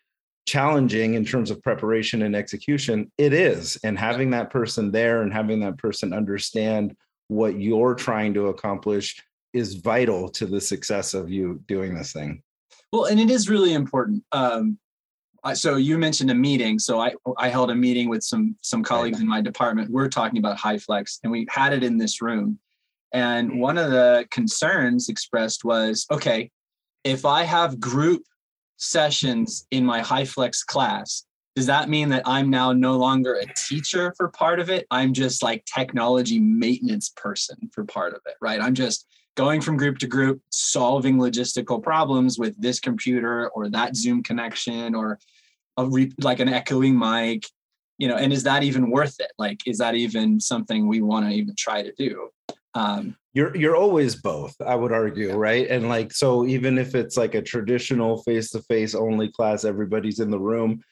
challenging 0.46 1.14
in 1.14 1.24
terms 1.24 1.50
of 1.50 1.62
preparation 1.62 2.22
and 2.22 2.36
execution 2.36 3.10
it 3.18 3.32
is 3.32 3.76
and 3.84 3.98
having 3.98 4.30
that 4.30 4.50
person 4.50 4.90
there 4.92 5.22
and 5.22 5.32
having 5.32 5.60
that 5.60 5.76
person 5.76 6.12
understand 6.12 6.96
what 7.28 7.58
you're 7.58 7.94
trying 7.94 8.32
to 8.32 8.46
accomplish 8.46 9.20
is 9.52 9.74
vital 9.74 10.28
to 10.28 10.46
the 10.46 10.60
success 10.60 11.14
of 11.14 11.30
you 11.30 11.60
doing 11.66 11.94
this 11.94 12.12
thing 12.12 12.42
Well, 12.92 13.06
and 13.06 13.18
it 13.18 13.30
is 13.30 13.48
really 13.48 13.74
important. 13.74 14.22
Um, 14.32 14.78
so 15.54 15.76
you 15.76 15.98
mentioned 15.98 16.30
a 16.30 16.34
meeting. 16.34 16.78
So 16.78 17.00
I 17.00 17.14
I 17.36 17.48
held 17.48 17.70
a 17.70 17.74
meeting 17.74 18.08
with 18.08 18.22
some 18.22 18.56
some 18.62 18.82
colleagues 18.82 19.20
in 19.20 19.28
my 19.28 19.40
department. 19.40 19.90
We're 19.90 20.08
talking 20.08 20.38
about 20.38 20.58
HyFlex, 20.58 21.20
and 21.22 21.30
we 21.30 21.46
had 21.48 21.72
it 21.72 21.84
in 21.84 21.98
this 21.98 22.20
room. 22.20 22.58
And 23.12 23.60
one 23.60 23.78
of 23.78 23.90
the 23.90 24.26
concerns 24.30 25.08
expressed 25.08 25.64
was, 25.64 26.06
okay, 26.10 26.50
if 27.04 27.24
I 27.24 27.44
have 27.44 27.78
group 27.78 28.22
sessions 28.76 29.66
in 29.70 29.84
my 29.84 30.00
HyFlex 30.00 30.64
class, 30.66 31.24
does 31.54 31.66
that 31.66 31.88
mean 31.88 32.10
that 32.10 32.22
I'm 32.26 32.50
now 32.50 32.72
no 32.72 32.96
longer 32.96 33.34
a 33.34 33.46
teacher 33.54 34.12
for 34.16 34.28
part 34.28 34.60
of 34.60 34.68
it? 34.68 34.86
I'm 34.90 35.14
just 35.14 35.42
like 35.42 35.64
technology 35.64 36.38
maintenance 36.38 37.10
person 37.16 37.70
for 37.72 37.84
part 37.84 38.12
of 38.12 38.20
it, 38.26 38.34
right? 38.42 38.60
I'm 38.60 38.74
just 38.74 39.06
going 39.36 39.62
from 39.62 39.78
group 39.78 39.98
to 39.98 40.06
group, 40.06 40.42
solving 40.50 41.16
logistical 41.16 41.82
problems 41.82 42.38
with 42.38 42.60
this 42.60 42.78
computer 42.78 43.48
or 43.50 43.70
that 43.70 43.96
Zoom 43.96 44.22
connection 44.22 44.94
or 44.94 45.18
a 45.78 45.86
re- 45.86 46.12
like 46.20 46.40
an 46.40 46.48
echoing 46.48 46.98
mic, 46.98 47.46
you 47.98 48.08
know, 48.08 48.16
and 48.16 48.32
is 48.32 48.42
that 48.42 48.62
even 48.62 48.90
worth 48.90 49.16
it? 49.20 49.32
Like, 49.38 49.60
is 49.66 49.78
that 49.78 49.94
even 49.94 50.40
something 50.40 50.86
we 50.86 51.00
want 51.00 51.26
to 51.26 51.32
even 51.32 51.54
try 51.56 51.82
to 51.82 51.92
do? 51.96 52.28
Um, 52.74 53.16
you're 53.36 53.54
you're 53.54 53.76
always 53.76 54.16
both 54.16 54.56
i 54.66 54.74
would 54.74 54.92
argue 54.92 55.36
right? 55.36 55.68
And 55.68 55.90
like 55.90 56.10
so 56.10 56.46
even 56.46 56.78
if 56.78 56.94
it's 56.94 57.18
like 57.18 57.34
a 57.34 57.42
traditional 57.42 58.22
face 58.22 58.50
to 58.52 58.62
face 58.62 58.94
only 58.94 59.30
class 59.30 59.64
everybody's 59.64 60.20
in 60.20 60.30
the 60.30 60.38
room 60.38 60.82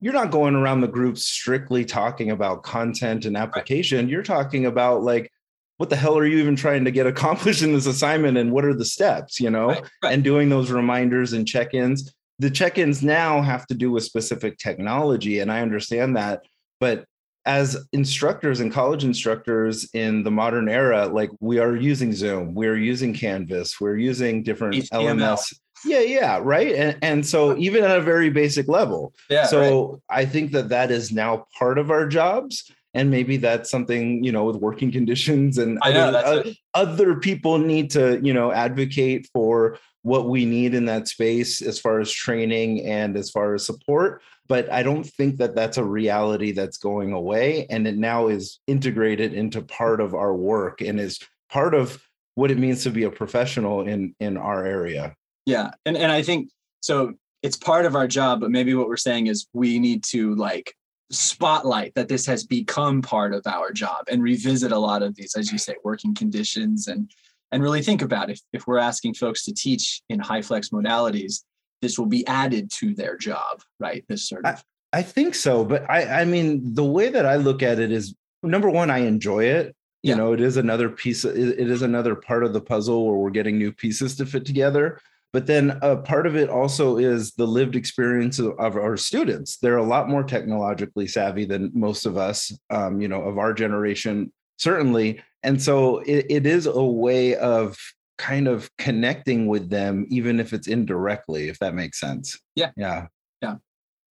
you're 0.00 0.12
not 0.12 0.32
going 0.32 0.56
around 0.56 0.80
the 0.80 0.88
group 0.88 1.16
strictly 1.16 1.84
talking 1.84 2.32
about 2.32 2.64
content 2.64 3.24
and 3.24 3.36
application. 3.36 4.08
You're 4.08 4.24
talking 4.24 4.66
about 4.66 5.02
like 5.04 5.30
what 5.76 5.88
the 5.88 5.96
hell 5.96 6.18
are 6.18 6.26
you 6.26 6.38
even 6.38 6.56
trying 6.56 6.84
to 6.84 6.90
get 6.90 7.06
accomplished 7.12 7.62
in 7.62 7.72
this 7.72 7.86
assignment 7.86 8.36
and 8.36 8.50
what 8.50 8.64
are 8.64 8.74
the 8.74 8.84
steps 8.84 9.38
you 9.38 9.50
know? 9.50 9.68
Right, 9.68 9.84
right. 10.02 10.12
and 10.12 10.24
doing 10.24 10.48
those 10.48 10.72
reminders 10.72 11.32
and 11.32 11.46
check-ins. 11.46 12.12
The 12.40 12.50
check-ins 12.50 13.04
now 13.04 13.40
have 13.40 13.66
to 13.68 13.74
do 13.74 13.92
with 13.92 14.02
specific 14.02 14.58
technology 14.58 15.38
and 15.38 15.50
i 15.52 15.60
understand 15.60 16.16
that 16.16 16.42
but 16.80 17.04
as 17.46 17.76
instructors 17.92 18.60
and 18.60 18.72
college 18.72 19.04
instructors 19.04 19.88
in 19.92 20.22
the 20.22 20.30
modern 20.30 20.68
era 20.68 21.06
like 21.06 21.30
we 21.40 21.58
are 21.58 21.76
using 21.76 22.12
zoom 22.12 22.54
we're 22.54 22.76
using 22.76 23.12
canvas 23.12 23.80
we're 23.80 23.96
using 23.96 24.42
different 24.42 24.74
HTML. 24.74 25.18
lms 25.18 25.54
yeah 25.84 26.00
yeah 26.00 26.40
right 26.42 26.74
and, 26.74 26.98
and 27.02 27.26
so 27.26 27.56
even 27.56 27.84
at 27.84 27.98
a 27.98 28.00
very 28.00 28.30
basic 28.30 28.68
level 28.68 29.14
yeah. 29.28 29.40
right. 29.40 29.50
so 29.50 30.00
i 30.08 30.24
think 30.24 30.52
that 30.52 30.68
that 30.70 30.90
is 30.90 31.12
now 31.12 31.46
part 31.58 31.78
of 31.78 31.90
our 31.90 32.06
jobs 32.06 32.70
and 32.94 33.10
maybe 33.10 33.36
that's 33.36 33.70
something 33.70 34.24
you 34.24 34.32
know 34.32 34.44
with 34.44 34.56
working 34.56 34.90
conditions 34.98 35.58
and 35.58 35.78
know 35.92 36.08
other, 36.08 36.18
uh, 36.48 36.52
other 36.72 37.16
people 37.16 37.58
need 37.58 37.90
to 37.90 38.20
you 38.22 38.32
know 38.32 38.52
advocate 38.52 39.28
for 39.32 39.78
what 40.04 40.28
we 40.28 40.44
need 40.44 40.72
in 40.74 40.84
that 40.84 41.08
space 41.08 41.60
as 41.60 41.78
far 41.78 41.98
as 42.00 42.10
training 42.10 42.86
and 42.86 43.16
as 43.16 43.30
far 43.30 43.54
as 43.54 43.66
support 43.66 44.22
but 44.46 44.70
i 44.72 44.82
don't 44.82 45.04
think 45.04 45.36
that 45.36 45.54
that's 45.54 45.76
a 45.76 45.84
reality 45.84 46.52
that's 46.52 46.78
going 46.78 47.12
away 47.12 47.66
and 47.70 47.86
it 47.86 47.96
now 47.96 48.28
is 48.28 48.60
integrated 48.66 49.34
into 49.34 49.60
part 49.60 50.00
of 50.00 50.14
our 50.14 50.34
work 50.34 50.80
and 50.80 51.00
is 51.00 51.18
part 51.50 51.74
of 51.74 52.00
what 52.36 52.50
it 52.50 52.58
means 52.58 52.82
to 52.82 52.90
be 52.90 53.04
a 53.04 53.10
professional 53.10 53.82
in 53.82 54.14
in 54.20 54.36
our 54.36 54.64
area 54.64 55.14
Yeah. 55.46 55.72
And 55.84 55.96
and 55.96 56.10
I 56.10 56.22
think 56.22 56.50
so 56.80 57.14
it's 57.42 57.56
part 57.56 57.84
of 57.84 57.94
our 57.94 58.08
job, 58.08 58.40
but 58.40 58.50
maybe 58.50 58.74
what 58.74 58.88
we're 58.88 58.96
saying 58.96 59.26
is 59.26 59.46
we 59.52 59.78
need 59.78 60.02
to 60.04 60.34
like 60.34 60.74
spotlight 61.10 61.94
that 61.94 62.08
this 62.08 62.26
has 62.26 62.44
become 62.44 63.02
part 63.02 63.34
of 63.34 63.46
our 63.46 63.70
job 63.70 64.06
and 64.10 64.22
revisit 64.22 64.72
a 64.72 64.78
lot 64.78 65.02
of 65.02 65.14
these, 65.14 65.34
as 65.36 65.52
you 65.52 65.58
say, 65.58 65.74
working 65.84 66.14
conditions 66.14 66.88
and 66.88 67.10
and 67.54 67.62
really 67.62 67.82
think 67.82 68.02
about 68.02 68.30
if, 68.30 68.40
if 68.52 68.66
we're 68.66 68.78
asking 68.78 69.14
folks 69.14 69.44
to 69.44 69.54
teach 69.54 70.02
in 70.08 70.18
HyFlex 70.18 70.72
modalities, 70.72 71.42
this 71.80 71.96
will 71.96 72.06
be 72.06 72.26
added 72.26 72.68
to 72.72 72.94
their 72.94 73.16
job, 73.16 73.62
right? 73.78 74.04
This 74.08 74.28
sort 74.28 74.44
of 74.44 74.62
I 74.92 75.02
think 75.02 75.36
so, 75.36 75.64
but 75.64 75.88
I 75.88 76.22
I 76.22 76.24
mean 76.24 76.74
the 76.74 76.84
way 76.84 77.10
that 77.10 77.24
I 77.24 77.36
look 77.36 77.62
at 77.62 77.78
it 77.78 77.92
is 77.92 78.14
number 78.42 78.68
one, 78.68 78.90
I 78.90 78.98
enjoy 78.98 79.44
it. 79.44 79.74
You 80.02 80.10
Yeah. 80.10 80.16
know, 80.16 80.32
it 80.32 80.40
is 80.40 80.56
another 80.56 80.88
piece. 80.88 81.24
It, 81.24 81.36
is 81.36 81.82
another 81.82 82.16
part 82.16 82.44
of 82.44 82.52
the 82.52 82.60
puzzle 82.60 83.06
where 83.06 83.16
we're 83.16 83.30
getting 83.30 83.56
new 83.56 83.72
pieces 83.72 84.16
to 84.16 84.26
fit 84.26 84.44
together. 84.44 85.00
But 85.32 85.46
then 85.46 85.78
a 85.82 85.96
part 85.96 86.26
of 86.26 86.36
it 86.36 86.48
also 86.48 86.96
is 86.96 87.32
the 87.32 87.46
lived 87.46 87.76
experience 87.76 88.38
of, 88.40 88.58
of 88.58 88.76
our 88.76 88.96
students. 88.96 89.58
They're 89.58 89.78
a 89.78 89.82
lot 89.94 90.08
more 90.08 90.24
technologically 90.24 91.06
savvy 91.06 91.44
than 91.44 91.70
most 91.74 92.04
of 92.06 92.16
us, 92.16 92.52
um, 92.70 93.00
you 93.00 93.08
know, 93.08 93.22
of 93.22 93.38
our 93.38 93.52
generation, 93.52 94.32
certainly. 94.56 95.22
And 95.42 95.60
so 95.60 95.98
it, 95.98 96.26
it 96.28 96.46
is 96.46 96.66
a 96.66 96.82
way 96.82 97.36
of 97.36 97.76
kind 98.18 98.48
of 98.48 98.70
connecting 98.78 99.46
with 99.46 99.70
them, 99.70 100.06
even 100.08 100.40
if 100.40 100.52
it's 100.52 100.68
indirectly, 100.68 101.48
if 101.48 101.58
that 101.58 101.74
makes 101.74 102.00
sense. 102.00 102.38
Yeah. 102.54 102.70
Yeah. 102.76 103.06
Yeah 103.42 103.56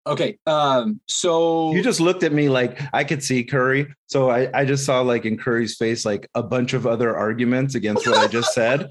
okay. 0.06 0.38
Um, 0.46 1.00
so 1.06 1.72
You 1.72 1.82
just 1.82 2.00
looked 2.00 2.22
at 2.22 2.32
me 2.32 2.48
like 2.48 2.80
I 2.92 3.04
could 3.04 3.22
see 3.22 3.44
Curry. 3.44 3.94
So 4.06 4.30
I, 4.30 4.48
I 4.52 4.64
just 4.64 4.84
saw 4.84 5.00
like 5.00 5.24
in 5.24 5.38
Curry's 5.38 5.76
face, 5.76 6.04
like 6.04 6.28
a 6.34 6.42
bunch 6.42 6.74
of 6.74 6.86
other 6.86 7.16
arguments 7.16 7.74
against 7.74 8.06
what 8.06 8.18
I 8.18 8.26
just 8.26 8.52
said, 8.54 8.90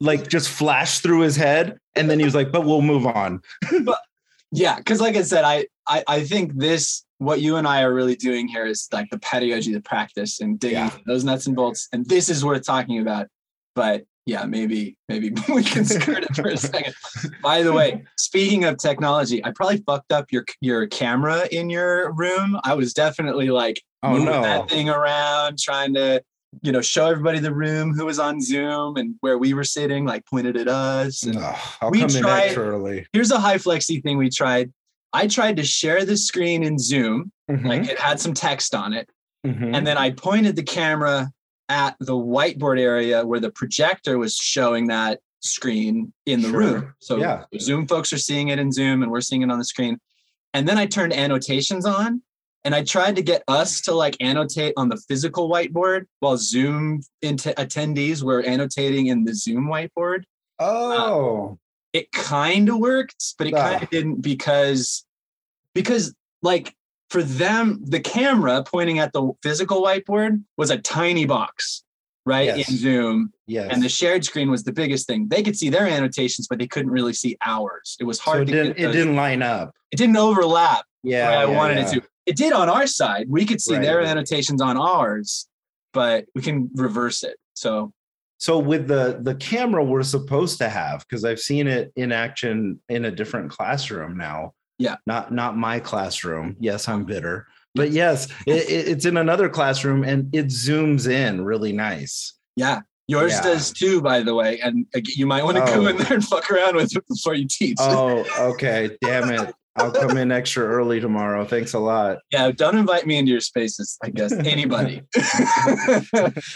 like 0.00 0.28
just 0.28 0.48
flash 0.48 1.00
through 1.00 1.20
his 1.20 1.36
head. 1.36 1.78
And 1.94 2.08
then 2.08 2.18
he 2.18 2.24
was 2.24 2.34
like, 2.34 2.50
but 2.50 2.64
we'll 2.64 2.82
move 2.82 3.06
on. 3.06 3.40
But 3.84 3.98
yeah 4.52 4.76
because 4.76 5.00
like 5.00 5.16
i 5.16 5.22
said 5.22 5.44
I, 5.44 5.66
I 5.88 6.04
i 6.06 6.24
think 6.24 6.54
this 6.54 7.04
what 7.24 7.40
you 7.40 7.56
and 7.56 7.66
i 7.66 7.82
are 7.82 7.92
really 7.94 8.16
doing 8.16 8.48
here 8.48 8.66
is 8.66 8.88
like 8.92 9.08
the 9.10 9.18
pedagogy 9.18 9.72
the 9.72 9.80
practice 9.80 10.40
and 10.40 10.58
digging 10.58 10.78
Yeah. 10.78 10.90
those 11.06 11.24
nuts 11.24 11.46
and 11.46 11.54
bolts 11.56 11.88
and 11.92 12.04
this 12.06 12.28
is 12.28 12.44
worth 12.44 12.64
talking 12.64 13.00
about 13.00 13.26
but 13.74 14.04
yeah 14.26 14.44
maybe 14.44 14.96
maybe 15.08 15.30
we 15.54 15.62
can 15.64 15.84
skirt 15.84 16.24
it 16.24 16.34
for 16.36 16.48
a 16.48 16.56
second 16.56 16.94
by 17.42 17.62
the 17.62 17.72
way 17.72 18.04
speaking 18.16 18.64
of 18.64 18.76
technology 18.78 19.44
i 19.44 19.50
probably 19.52 19.78
fucked 19.86 20.12
up 20.12 20.26
your 20.30 20.44
your 20.60 20.86
camera 20.86 21.46
in 21.50 21.70
your 21.70 22.12
room 22.12 22.58
i 22.64 22.74
was 22.74 22.92
definitely 22.94 23.50
like 23.50 23.82
Oh 24.04 24.10
moving 24.14 24.24
no. 24.26 24.42
that 24.42 24.68
thing 24.68 24.88
around, 24.88 25.60
trying 25.60 25.94
to, 25.94 26.20
you 26.62 26.72
know, 26.72 26.80
show 26.80 27.06
everybody 27.06 27.38
the 27.38 27.54
room 27.54 27.94
who 27.94 28.04
was 28.04 28.18
on 28.18 28.40
Zoom 28.40 28.96
and 28.96 29.14
where 29.20 29.38
we 29.38 29.54
were 29.54 29.62
sitting, 29.62 30.04
like 30.04 30.26
pointed 30.26 30.56
at 30.56 30.66
us. 30.66 31.22
And 31.22 31.38
I'll 31.38 31.88
we 31.92 32.04
tried- 32.04 33.06
here's 33.12 33.30
a 33.30 33.38
high 33.38 33.58
flexy 33.58 34.00
thing 34.00 34.18
we 34.18 34.28
tried. 34.28 34.72
I 35.12 35.26
tried 35.26 35.56
to 35.56 35.64
share 35.64 36.04
the 36.04 36.16
screen 36.16 36.62
in 36.62 36.78
Zoom, 36.78 37.32
Mhm, 37.50 37.66
like 37.66 37.88
it 37.88 37.98
had 37.98 38.18
some 38.20 38.34
text 38.34 38.74
on 38.74 38.92
it. 38.92 39.08
mhm. 39.46 39.76
And 39.76 39.86
then 39.86 39.98
I 39.98 40.10
pointed 40.10 40.56
the 40.56 40.62
camera 40.62 41.30
at 41.68 41.96
the 42.00 42.12
whiteboard 42.14 42.78
area 42.80 43.24
where 43.26 43.40
the 43.40 43.50
projector 43.50 44.18
was 44.18 44.36
showing 44.36 44.86
that 44.88 45.20
screen 45.40 46.12
in 46.26 46.40
the 46.42 46.48
Sure. 46.50 46.60
room. 46.60 46.94
So 47.00 47.16
Yeah. 47.16 47.44
Zoom 47.58 47.86
folks 47.88 48.12
are 48.12 48.18
seeing 48.18 48.48
it 48.48 48.58
in 48.58 48.70
Zoom 48.72 49.02
and 49.02 49.10
we're 49.10 49.20
seeing 49.20 49.42
it 49.42 49.50
on 49.50 49.58
the 49.58 49.64
screen. 49.64 49.98
And 50.54 50.68
then 50.68 50.78
I 50.78 50.86
turned 50.86 51.12
annotations 51.12 51.84
on 51.86 52.22
and 52.64 52.74
I 52.74 52.84
tried 52.84 53.16
to 53.16 53.22
get 53.22 53.42
us 53.48 53.80
to 53.82 53.92
like 53.94 54.16
annotate 54.20 54.74
on 54.76 54.88
the 54.88 54.96
physical 55.08 55.48
whiteboard 55.50 56.04
while 56.20 56.36
Zoom 56.36 57.00
int- 57.22 57.42
attendees 57.56 58.22
were 58.22 58.42
annotating 58.46 59.06
in 59.06 59.24
the 59.24 59.34
Zoom 59.34 59.66
whiteboard. 59.66 60.24
oh, 60.60 61.58
It 61.92 62.10
kind 62.12 62.68
of 62.68 62.78
worked, 62.78 63.34
but 63.38 63.46
it 63.46 63.52
kind 63.54 63.82
of 63.82 63.90
didn't 63.90 64.22
because 64.22 65.04
because 65.74 66.14
like 66.42 66.74
for 67.10 67.22
them 67.22 67.80
the 67.84 68.00
camera 68.00 68.62
pointing 68.66 68.98
at 68.98 69.12
the 69.12 69.32
physical 69.42 69.82
whiteboard 69.82 70.42
was 70.56 70.70
a 70.70 70.78
tiny 70.78 71.26
box 71.26 71.82
right 72.24 72.46
Yes. 72.56 72.70
in 72.70 72.76
zoom 72.76 73.32
yes. 73.46 73.68
and 73.72 73.82
the 73.82 73.88
shared 73.88 74.24
screen 74.24 74.48
was 74.50 74.62
the 74.64 74.72
biggest 74.72 75.06
thing 75.08 75.26
they 75.28 75.42
could 75.42 75.56
see 75.58 75.68
their 75.70 75.86
annotations 75.88 76.46
but 76.48 76.58
they 76.60 76.66
couldn't 76.68 76.90
really 76.92 77.12
see 77.12 77.36
ours 77.44 77.96
it 78.00 78.04
was 78.04 78.18
so 78.18 78.22
hard 78.30 78.42
it 78.42 78.46
to 78.46 78.52
didn't, 78.52 78.76
get 78.76 78.78
it 78.78 78.86
those- 78.86 78.94
didn't 78.94 79.16
line 79.16 79.42
up. 79.42 79.74
it 79.90 79.96
didn't 79.96 80.16
overlap 80.16 80.84
Yeah, 81.02 81.28
i 81.30 81.44
yeah, 81.44 81.56
wanted 81.56 81.78
yeah. 81.78 81.86
it 81.88 81.92
to 81.94 82.02
it 82.26 82.36
did 82.36 82.52
on 82.52 82.68
our 82.68 82.86
side 82.86 83.26
we 83.28 83.44
could 83.44 83.60
see 83.60 83.74
Right, 83.74 83.82
their 83.82 84.00
annotations 84.02 84.62
on 84.62 84.76
ours 84.78 85.48
but 85.92 86.26
we 86.34 86.42
can 86.42 86.70
reverse 86.74 87.24
it 87.24 87.36
so 87.54 87.92
So 88.42 88.58
with 88.58 88.88
the 88.88 89.20
the 89.22 89.36
camera 89.36 89.84
we're 89.84 90.02
supposed 90.02 90.58
to 90.58 90.68
have 90.68 91.06
because 91.08 91.24
I've 91.24 91.38
seen 91.38 91.68
it 91.68 91.92
in 91.94 92.10
action 92.10 92.80
in 92.88 93.04
a 93.04 93.10
different 93.12 93.52
classroom 93.52 94.16
now. 94.16 94.54
Yeah. 94.78 94.96
Not 95.06 95.32
not 95.32 95.56
my 95.56 95.78
classroom. 95.78 96.56
Yes, 96.58 96.88
I'm 96.88 97.04
bitter. 97.04 97.46
But 97.76 97.92
yes, 97.92 98.26
it, 98.44 98.68
it- 98.68 98.88
it's 98.88 99.04
in 99.06 99.16
another 99.16 99.48
classroom 99.48 100.02
and 100.02 100.28
it 100.34 100.46
zooms 100.46 101.08
in 101.08 101.44
really 101.44 101.72
nice. 101.72 102.34
yeah 102.56 102.80
yours 103.06 103.32
Yeah. 103.32 103.42
does 103.42 103.72
too 103.72 104.00
by 104.00 104.22
the 104.22 104.34
way 104.34 104.58
and 104.60 104.86
uh, 104.96 105.00
you 105.20 105.26
might 105.26 105.44
want 105.44 105.56
to 105.58 105.64
go 105.64 105.84
Oh. 105.84 105.86
in 105.86 105.96
there 105.98 106.14
and 106.14 106.24
fuck 106.24 106.50
around 106.50 106.74
with 106.76 106.96
it 106.96 107.04
before 107.08 107.34
you 107.34 107.46
teach 107.48 107.76
Oh, 107.80 108.24
okay. 108.52 108.96
Damn 109.00 109.30
it. 109.30 109.54
I'll 109.76 109.90
come 109.90 110.16
in 110.18 110.30
extra 110.30 110.64
early 110.64 111.00
tomorrow. 111.00 111.44
Thanks 111.46 111.72
a 111.72 111.78
lot. 111.78 112.18
Yeah, 112.30 112.50
don't 112.50 112.76
invite 112.76 113.06
me 113.06 113.16
into 113.16 113.30
your 113.32 113.40
spaces. 113.40 113.96
I 114.02 114.10
guess 114.10 114.32
anybody. 114.44 115.02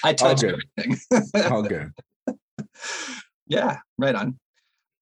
I 0.04 0.12
touch 0.12 0.42
good. 0.42 0.62
everything. 0.78 0.98
All 1.50 1.62
good. 1.62 1.90
yeah, 3.46 3.78
right 3.98 4.14
on. 4.14 4.38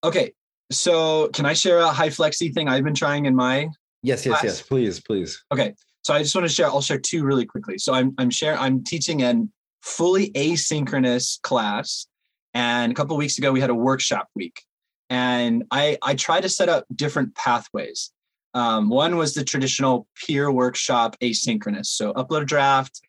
Okay, 0.04 0.32
so 0.70 1.28
can 1.28 1.46
I 1.46 1.54
share 1.54 1.78
a 1.78 1.88
high 1.88 2.10
flexy 2.10 2.50
thing 2.50 2.68
I've 2.68 2.84
been 2.84 2.94
trying 2.94 3.26
in 3.26 3.34
my? 3.34 3.68
Yes, 4.02 4.24
yes, 4.24 4.40
Class. 4.40 4.44
yes. 4.44 4.62
Please, 4.62 5.00
please. 5.00 5.42
Okay, 5.50 5.74
so 6.02 6.14
I 6.14 6.22
just 6.22 6.34
want 6.34 6.46
to 6.46 6.52
share. 6.54 6.66
I'll 6.66 6.82
share 6.82 6.98
two 6.98 7.24
really 7.24 7.46
quickly. 7.46 7.78
So 7.78 7.94
I'm 7.94 8.14
I'm 8.18 8.30
share 8.30 8.56
I'm 8.58 8.84
teaching 8.84 9.22
an 9.22 9.50
fully 9.82 10.30
asynchronous 10.32 11.40
class, 11.42 12.06
and 12.52 12.92
a 12.92 12.94
couple 12.94 13.16
of 13.16 13.18
weeks 13.18 13.38
ago 13.38 13.50
we 13.50 13.60
had 13.60 13.70
a 13.70 13.74
workshop 13.74 14.28
week, 14.36 14.62
and 15.10 15.64
I 15.70 15.98
I 16.02 16.14
try 16.14 16.40
to 16.40 16.48
set 16.48 16.68
up 16.68 16.84
different 16.94 17.34
pathways. 17.34 18.10
Um, 18.54 18.88
one 18.88 19.16
was 19.16 19.34
the 19.34 19.44
traditional 19.44 20.06
peer 20.14 20.50
workshop 20.50 21.16
asynchronous. 21.20 21.86
So 21.86 22.12
upload 22.14 22.42
a 22.42 22.46
draft. 22.46 23.00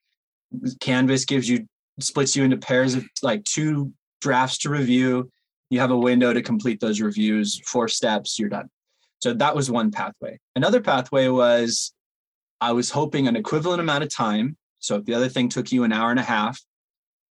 Canvas 0.79 1.25
gives 1.25 1.47
you 1.47 1.67
splits 1.99 2.36
you 2.36 2.43
into 2.43 2.58
pairs 2.58 2.95
of 2.95 3.05
like 3.21 3.43
two 3.43 3.93
drafts 4.21 4.58
to 4.60 4.69
review. 4.69 5.29
You 5.69 5.79
have 5.79 5.91
a 5.91 5.97
window 5.97 6.34
to 6.34 6.41
complete 6.41 6.79
those 6.79 7.01
reviews. 7.01 7.60
Four 7.65 7.88
steps, 7.88 8.38
you're 8.39 8.49
done. 8.49 8.69
So 9.21 9.34
that 9.34 9.55
was 9.55 9.71
one 9.71 9.91
pathway. 9.91 10.39
Another 10.55 10.81
pathway 10.81 11.27
was 11.27 11.93
I 12.62 12.71
was 12.71 12.89
hoping 12.89 13.27
an 13.27 13.36
equivalent 13.36 13.81
amount 13.81 14.03
of 14.03 14.13
time. 14.13 14.58
So 14.79 14.97
if 14.97 15.05
the 15.05 15.13
other 15.13 15.29
thing 15.29 15.49
took 15.49 15.71
you 15.71 15.84
an 15.84 15.91
hour 15.91 16.12
and 16.12 16.19
a 16.19 16.23
half, 16.23 16.60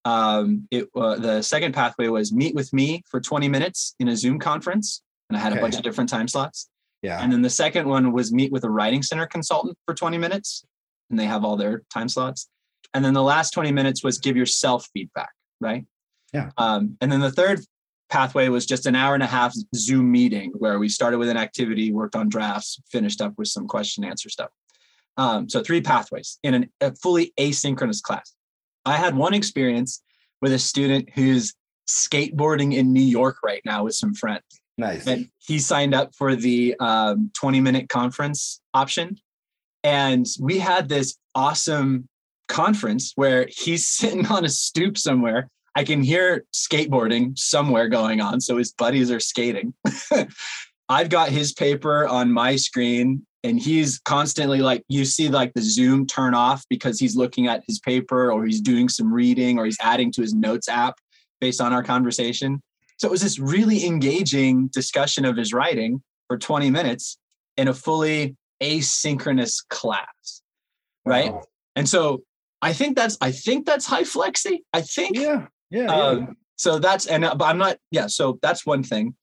um, 0.06 0.68
it 0.72 0.88
uh, 0.96 1.16
the 1.18 1.42
second 1.42 1.74
pathway 1.74 2.08
was 2.08 2.34
meet 2.34 2.56
with 2.56 2.74
me 2.74 3.04
for 3.10 3.20
20 3.20 3.48
minutes 3.48 3.96
in 4.00 4.08
a 4.10 4.18
Zoom 4.18 4.40
conference, 4.40 5.02
and 5.30 5.38
I 5.38 5.42
had 5.42 5.54
a 5.54 5.62
bunch 5.62 5.76
of 5.76 5.84
different 5.84 6.10
time 6.10 6.28
slots. 6.28 6.70
Yeah. 7.02 7.20
And 7.22 7.32
then 7.32 7.42
the 7.42 7.50
second 7.50 7.88
one 7.88 8.14
was 8.14 8.32
meet 8.32 8.52
with 8.52 8.64
a 8.64 8.70
writing 8.70 9.04
center 9.04 9.26
consultant 9.26 9.78
for 9.86 9.94
20 9.94 10.18
minutes, 10.18 10.66
and 11.10 11.20
they 11.20 11.26
have 11.26 11.44
all 11.44 11.58
their 11.58 11.84
time 11.94 12.08
slots. 12.08 12.50
And 12.94 13.04
then 13.04 13.14
the 13.14 13.24
last 13.24 13.52
20 13.52 13.72
minutes 13.72 14.04
was 14.04 14.20
give 14.20 14.38
yourself 14.38 14.88
feedback, 14.94 15.32
right? 15.60 15.86
Yeah. 16.34 16.52
Um, 16.58 16.98
and 17.02 17.12
then 17.12 17.20
the 17.20 17.32
third 17.32 17.60
pathway 18.10 18.48
was 18.48 18.66
just 18.66 18.86
an 18.86 18.96
hour 18.96 19.16
and 19.16 19.24
a 19.24 19.28
half 19.28 19.54
Zoom 19.76 20.12
meeting 20.12 20.52
where 20.56 20.80
we 20.80 20.88
started 20.88 21.18
with 21.18 21.30
an 21.30 21.38
activity, 21.38 21.92
worked 21.92 22.16
on 22.16 22.30
drafts, 22.30 22.80
finished 22.90 23.22
up 23.22 23.34
with 23.38 23.48
some 23.48 23.68
question 23.68 24.04
answer 24.04 24.30
stuff. 24.30 24.50
Um, 25.18 25.50
so 25.50 25.62
three 25.62 25.82
pathways 25.82 26.40
in 26.44 26.54
an, 26.54 26.70
a 26.80 26.96
fully 26.96 27.34
asynchronous 27.40 28.02
class. 28.02 28.34
I 28.86 28.98
had 28.98 29.16
one 29.16 29.34
experience 29.34 30.02
with 30.42 30.54
a 30.54 30.60
student 30.60 31.10
who's 31.14 31.54
skateboarding 31.88 32.76
in 32.76 32.94
New 32.94 33.02
York 33.02 33.38
right 33.44 33.62
now 33.66 33.86
with 33.86 33.96
some 33.96 34.14
friends. 34.14 34.44
Nice. 34.78 35.06
and 35.06 35.30
he 35.38 35.60
signed 35.60 35.94
up 35.94 36.16
for 36.16 36.36
the 36.36 36.76
um, 36.80 37.30
20 37.36 37.62
minute 37.62 37.90
conference 37.90 38.60
option. 38.74 39.18
And 39.84 40.26
we 40.40 40.58
had 40.58 40.90
this 40.90 41.16
awesome 41.36 42.08
conference 42.48 43.14
where 43.16 43.48
he's 43.50 43.88
sitting 44.00 44.26
on 44.28 44.46
a 44.46 44.50
stoop 44.50 44.98
somewhere. 44.98 45.50
I 45.76 45.84
can 45.84 46.04
hear 46.04 46.46
skateboarding 46.54 47.38
somewhere 47.38 47.88
going 47.90 48.22
on 48.22 48.42
so 48.42 48.58
his 48.58 48.74
buddies 48.74 49.12
are 49.12 49.20
skating. 49.20 49.74
I've 50.90 51.10
got 51.10 51.30
his 51.30 51.54
paper 51.54 52.08
on 52.08 52.32
my 52.32 52.56
screen 52.56 53.26
and 53.44 53.60
he's 53.60 54.00
constantly 54.00 54.60
like 54.60 54.84
you 54.88 55.06
see 55.06 55.30
like 55.30 55.54
the 55.54 55.62
zoom 55.62 56.06
turn 56.08 56.34
off 56.34 56.64
because 56.70 57.00
he's 57.00 57.16
looking 57.16 57.48
at 57.48 57.64
his 57.68 57.80
paper 57.80 58.32
or 58.32 58.46
he's 58.46 58.62
doing 58.62 58.88
some 58.90 59.12
reading 59.12 59.60
or 59.60 59.66
he's 59.66 59.78
adding 59.82 60.12
to 60.12 60.22
his 60.22 60.34
notes 60.34 60.70
app 60.70 60.96
based 61.42 61.60
on 61.60 61.74
our 61.74 61.84
conversation 61.84 62.62
so 62.98 63.08
it 63.08 63.12
was 63.12 63.22
this 63.22 63.40
really 63.40 63.86
engaging 63.86 64.68
discussion 64.68 65.26
of 65.26 65.36
his 65.36 65.54
writing 65.54 66.02
for 66.28 66.38
20 66.38 66.70
minutes 66.70 67.18
in 67.58 67.68
a 67.68 67.74
fully 67.74 68.36
asynchronous 68.62 69.58
class. 69.70 70.42
Right. 71.06 71.34
Wow. 71.34 71.44
And 71.76 71.88
so 71.90 72.24
I 72.62 72.74
think 72.74 72.96
that's 72.96 73.18
I 73.20 73.32
think 73.32 73.66
that's 73.66 73.86
high 73.86 74.04
flexy. 74.04 74.64
I 74.74 74.82
think 74.82 75.18
Yeah. 75.18 75.48
Yeah. 75.70 75.84
yeah. 75.84 75.88
um, 75.88 76.38
so 76.56 76.80
that's 76.80 77.08
and 77.08 77.26
uh, 77.26 77.36
but 77.36 77.46
I'm 77.46 77.58
not 77.58 77.78
yeah, 77.92 78.08
so 78.08 78.40
that's 78.42 78.66
one 78.66 78.84
thing. 78.84 79.16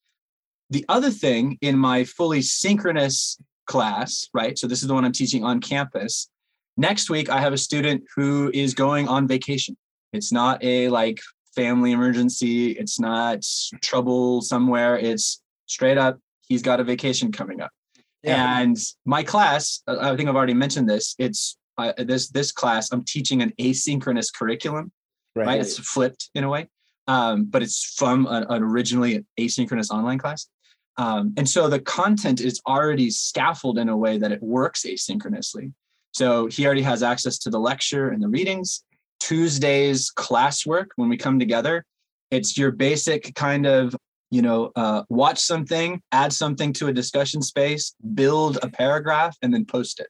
The 0.69 0.85
other 0.89 1.11
thing 1.11 1.59
in 1.63 1.79
my 1.79 2.05
fully 2.05 2.43
synchronous 2.43 3.39
class, 3.73 4.29
right? 4.41 4.59
So 4.59 4.67
this 4.67 4.83
is 4.83 4.89
the 4.89 4.95
one 4.95 5.05
I'm 5.05 5.13
teaching 5.23 5.43
on 5.45 5.61
campus. 5.61 6.29
Next 6.77 7.11
week 7.11 7.29
I 7.29 7.41
have 7.41 7.53
a 7.53 7.63
student 7.69 8.05
who 8.15 8.51
is 8.53 8.75
going 8.75 9.09
on 9.09 9.27
vacation. 9.27 9.77
It's 10.13 10.33
not 10.33 10.63
a 10.63 10.89
like 10.89 11.21
family 11.55 11.93
emergency, 11.93 12.73
it's 12.73 12.99
not 13.01 13.39
trouble 13.81 14.41
somewhere, 14.43 14.99
it's 14.99 15.43
straight 15.67 15.99
up 15.99 16.19
he's 16.51 16.63
got 16.63 16.81
a 16.81 16.85
vacation 16.85 17.33
coming 17.33 17.63
up. 17.63 17.71
yeah. 18.23 18.61
And 18.61 18.77
my 19.07 19.23
class, 19.23 19.83
I 19.87 20.15
think 20.17 20.29
I've 20.29 20.37
already 20.37 20.59
mentioned 20.65 20.91
this. 20.91 21.15
It's 21.19 21.57
uh, 21.79 21.93
this 21.97 22.29
this 22.29 22.53
class. 22.53 22.93
I'm 22.93 23.05
teaching 23.05 23.41
an 23.41 23.53
asynchronous 23.59 24.29
curriculum 24.35 24.93
right? 25.35 25.61
It's 25.61 25.79
flipped 25.79 26.29
in 26.35 26.45
a 26.45 26.51
way, 26.51 26.69
um, 27.07 27.45
but 27.45 27.63
it's 27.63 27.95
from 27.97 28.27
an, 28.27 28.45
an 28.51 28.63
originally 28.63 29.25
asynchronous 29.39 29.91
online 29.91 30.19
class. 30.19 30.49
Um, 31.01 31.33
and 31.37 31.49
so 31.49 31.69
the 31.69 31.81
content 31.81 32.41
is 32.41 32.61
already 32.67 33.11
scaffolded 33.11 33.83
in 33.83 33.89
a 33.89 33.97
way 33.97 34.19
that 34.19 34.33
it 34.33 34.43
works 34.43 34.85
asynchronously. 34.85 35.73
So 36.13 36.47
he 36.47 36.67
already 36.67 36.83
has 36.83 37.03
access 37.03 37.39
to 37.39 37.51
the 37.51 37.59
lecture 37.59 38.11
and 38.11 38.23
the 38.23 38.29
readings. 38.29 38.85
Tuesdays 39.19 40.11
classwork 40.17 40.87
when 40.97 41.09
we 41.09 41.17
come 41.17 41.39
together, 41.39 41.85
it's 42.31 42.57
your 42.59 42.71
basic 42.71 43.35
kind 43.35 43.67
of 43.67 43.97
you 44.31 44.43
know 44.43 44.71
uh, 44.77 45.03
watch 45.09 45.39
something, 45.39 46.01
add 46.13 46.33
something 46.33 46.73
to 46.75 46.89
a 46.89 46.93
discussion 46.93 47.43
space, 47.43 47.95
build 48.15 48.59
a 48.63 48.69
paragraph, 48.69 49.37
and 49.43 49.53
then 49.53 49.65
post 49.65 50.01
it. 50.01 50.09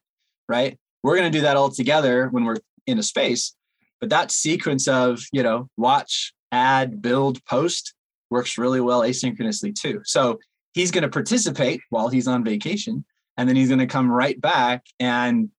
Right? 0.48 0.78
We're 1.02 1.16
going 1.16 1.30
to 1.30 1.38
do 1.38 1.42
that 1.42 1.56
all 1.56 1.70
together 1.70 2.28
when 2.28 2.44
we're 2.44 2.58
in 2.86 2.98
a 2.98 3.02
space 3.02 3.54
but 4.00 4.10
that 4.10 4.30
sequence 4.30 4.88
of 4.88 5.22
you 5.32 5.42
know 5.42 5.68
watch 5.76 6.32
add 6.50 7.00
build 7.00 7.44
post 7.44 7.94
works 8.30 8.58
really 8.58 8.80
well 8.80 9.02
asynchronously 9.02 9.74
too 9.74 10.00
so 10.04 10.38
he's 10.72 10.90
going 10.90 11.02
to 11.02 11.08
participate 11.08 11.80
while 11.90 12.08
he's 12.08 12.28
on 12.28 12.44
vacation 12.44 13.04
and 13.36 13.48
then 13.48 13.56
he's 13.56 13.68
going 13.68 13.80
to 13.80 13.86
come 13.86 14.10
right 14.10 14.40
back 14.40 14.84
and 14.98 15.50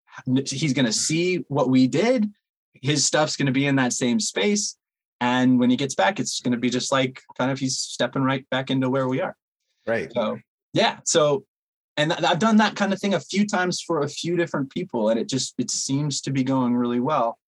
he's 0.47 0.73
going 0.73 0.87
to 0.87 0.93
see 0.93 1.37
what 1.49 1.71
we 1.71 1.87
did 1.87 2.31
his 2.75 3.07
stuff's 3.07 3.37
going 3.37 3.47
to 3.47 3.53
be 3.53 3.67
in 3.67 3.77
that 3.77 3.93
same 3.93 4.19
space 4.21 4.77
and 5.21 5.59
when 5.59 5.71
he 5.71 5.77
gets 5.77 5.95
back 5.95 6.19
it's 6.19 6.41
going 6.41 6.53
to 6.53 6.59
be 6.59 6.71
just 6.71 6.93
like 6.93 7.23
kind 7.39 7.51
of 7.51 7.59
he's 7.59 7.77
stepping 7.79 8.23
right 8.23 8.49
back 8.51 8.71
into 8.71 8.89
where 8.89 9.09
we 9.09 9.21
are 9.21 9.37
Right. 9.87 10.13
so 10.13 10.39
yeah 10.73 10.99
so 11.05 11.45
and 12.01 12.15
I've 12.15 12.39
done 12.39 12.57
that 12.57 12.77
kind 12.77 12.95
of 12.95 12.99
thing 12.99 13.13
a 13.13 13.21
few 13.21 13.47
times 13.47 13.83
for 13.83 14.01
a 14.01 14.09
few 14.09 14.35
different 14.35 14.71
people, 14.71 15.11
and 15.11 15.21
it 15.21 15.29
just 15.29 15.55
it 15.59 15.71
seems 15.71 16.23
to 16.23 16.31
be 16.31 16.43
going 16.43 16.75
really 16.75 17.01
well. 17.01 17.39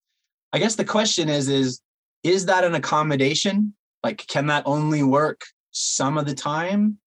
I 0.53 0.59
guess 0.59 0.75
the 0.75 0.85
question 0.85 1.31
is 1.31 1.49
is 1.49 1.81
is 2.23 2.47
that 2.47 2.63
an 2.63 2.75
accommodation? 2.75 3.75
Like, 4.05 4.27
can 4.27 4.47
that 4.49 4.65
only 4.67 5.03
work 5.03 5.41
some 5.71 6.19
of 6.19 6.27
the 6.27 6.35
time? 6.35 6.99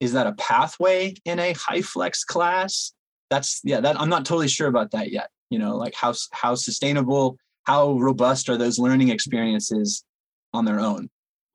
Is 0.00 0.12
that 0.12 0.26
a 0.26 0.32
pathway 0.32 1.14
in 1.24 1.38
a 1.38 1.54
HyFlex 1.54 2.26
class? 2.26 2.92
That's 3.30 3.60
yeah, 3.64 3.80
that 3.80 4.00
I'm 4.00 4.08
not 4.08 4.24
totally 4.24 4.48
sure 4.48 4.68
about 4.68 4.90
that 4.92 5.10
yet. 5.10 5.30
You 5.50 5.58
know, 5.58 5.76
like 5.76 5.94
how 5.94 6.14
how 6.32 6.54
sustainable, 6.54 7.38
how 7.64 7.92
robust 7.94 8.48
are 8.48 8.56
those 8.56 8.78
learning 8.78 9.08
experiences 9.08 10.04
on 10.52 10.64
their 10.64 10.80
own? 10.80 11.08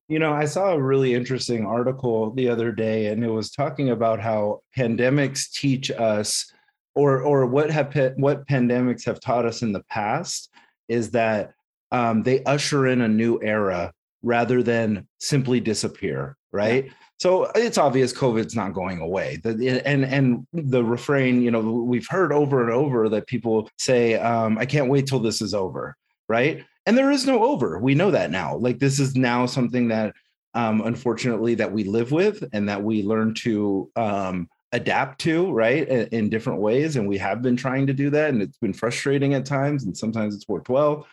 You 0.08 0.18
know, 0.18 0.34
I 0.34 0.46
saw 0.46 0.72
a 0.72 0.82
really 0.82 1.14
interesting 1.14 1.66
article 1.66 2.32
the 2.34 2.50
other 2.50 2.72
day, 2.72 3.08
and 3.08 3.24
it 3.24 3.30
was 3.30 3.52
talking 3.52 3.92
about 3.92 4.20
how 4.20 4.62
pandemics 4.76 5.52
teach 5.52 5.92
us, 5.92 6.52
or 6.96 7.22
or 7.22 7.46
what 7.46 7.70
have 7.70 7.94
what 8.18 8.48
pandemics 8.48 9.06
have 9.06 9.20
taught 9.20 9.46
us 9.46 9.62
in 9.62 9.72
the 9.72 9.84
past, 9.84 10.50
is 10.88 11.12
that 11.12 11.52
um, 11.92 12.24
they 12.24 12.44
usher 12.44 12.88
in 12.88 13.02
a 13.02 13.08
new 13.08 13.40
era 13.44 13.94
rather 14.24 14.64
than 14.64 15.08
simply 15.20 15.60
disappear. 15.60 16.36
Right. 16.52 16.86
Yeah. 16.86 16.92
So 17.20 17.52
it's 17.56 17.78
obvious 17.78 18.14
COVID's 18.14 18.56
not 18.56 18.74
going 18.74 19.00
away. 19.00 19.42
And 19.44 20.06
and 20.06 20.48
the 20.54 20.84
refrain, 20.84 21.42
you 21.42 21.52
know, 21.52 21.60
we've 21.60 22.08
heard 22.08 22.32
over 22.32 22.64
and 22.64 22.72
over 22.72 23.10
that 23.10 23.28
people 23.28 23.70
say, 23.78 24.16
um, 24.16 24.58
"I 24.58 24.66
can't 24.66 24.90
wait 24.90 25.08
till 25.08 25.20
this 25.20 25.42
is 25.42 25.54
over." 25.54 25.96
Right 26.28 26.64
and 26.90 26.98
there 26.98 27.12
is 27.12 27.28
no 27.28 27.44
over 27.44 27.78
we 27.78 27.94
know 27.94 28.10
that 28.10 28.32
now 28.32 28.56
like 28.58 28.80
this 28.80 29.00
is 29.00 29.16
now 29.16 29.46
something 29.46 29.88
that 29.88 30.12
um, 30.56 30.82
unfortunately 30.82 31.54
that 31.54 31.72
we 31.72 31.84
live 31.84 32.12
with 32.12 32.44
and 32.52 32.68
that 32.68 32.84
we 32.84 33.04
learn 33.04 33.36
to 33.36 33.92
um, 33.96 34.50
adapt 34.72 35.20
to 35.22 35.52
right 35.52 35.88
in, 35.88 36.08
in, 36.08 36.30
different 36.30 36.60
ways 36.60 36.96
and 36.96 37.08
we 37.08 37.20
have 37.20 37.44
been 37.44 37.56
trying 37.56 37.86
to 37.86 37.94
do 37.94 38.10
that 38.10 38.30
and 38.30 38.42
it's 38.42 38.58
been 38.58 38.74
frustrating 38.74 39.36
at 39.36 39.46
times 39.46 39.84
and 39.84 39.96
sometimes 39.96 40.34
it's 40.34 40.48
worked 40.48 40.68
well 40.68 41.06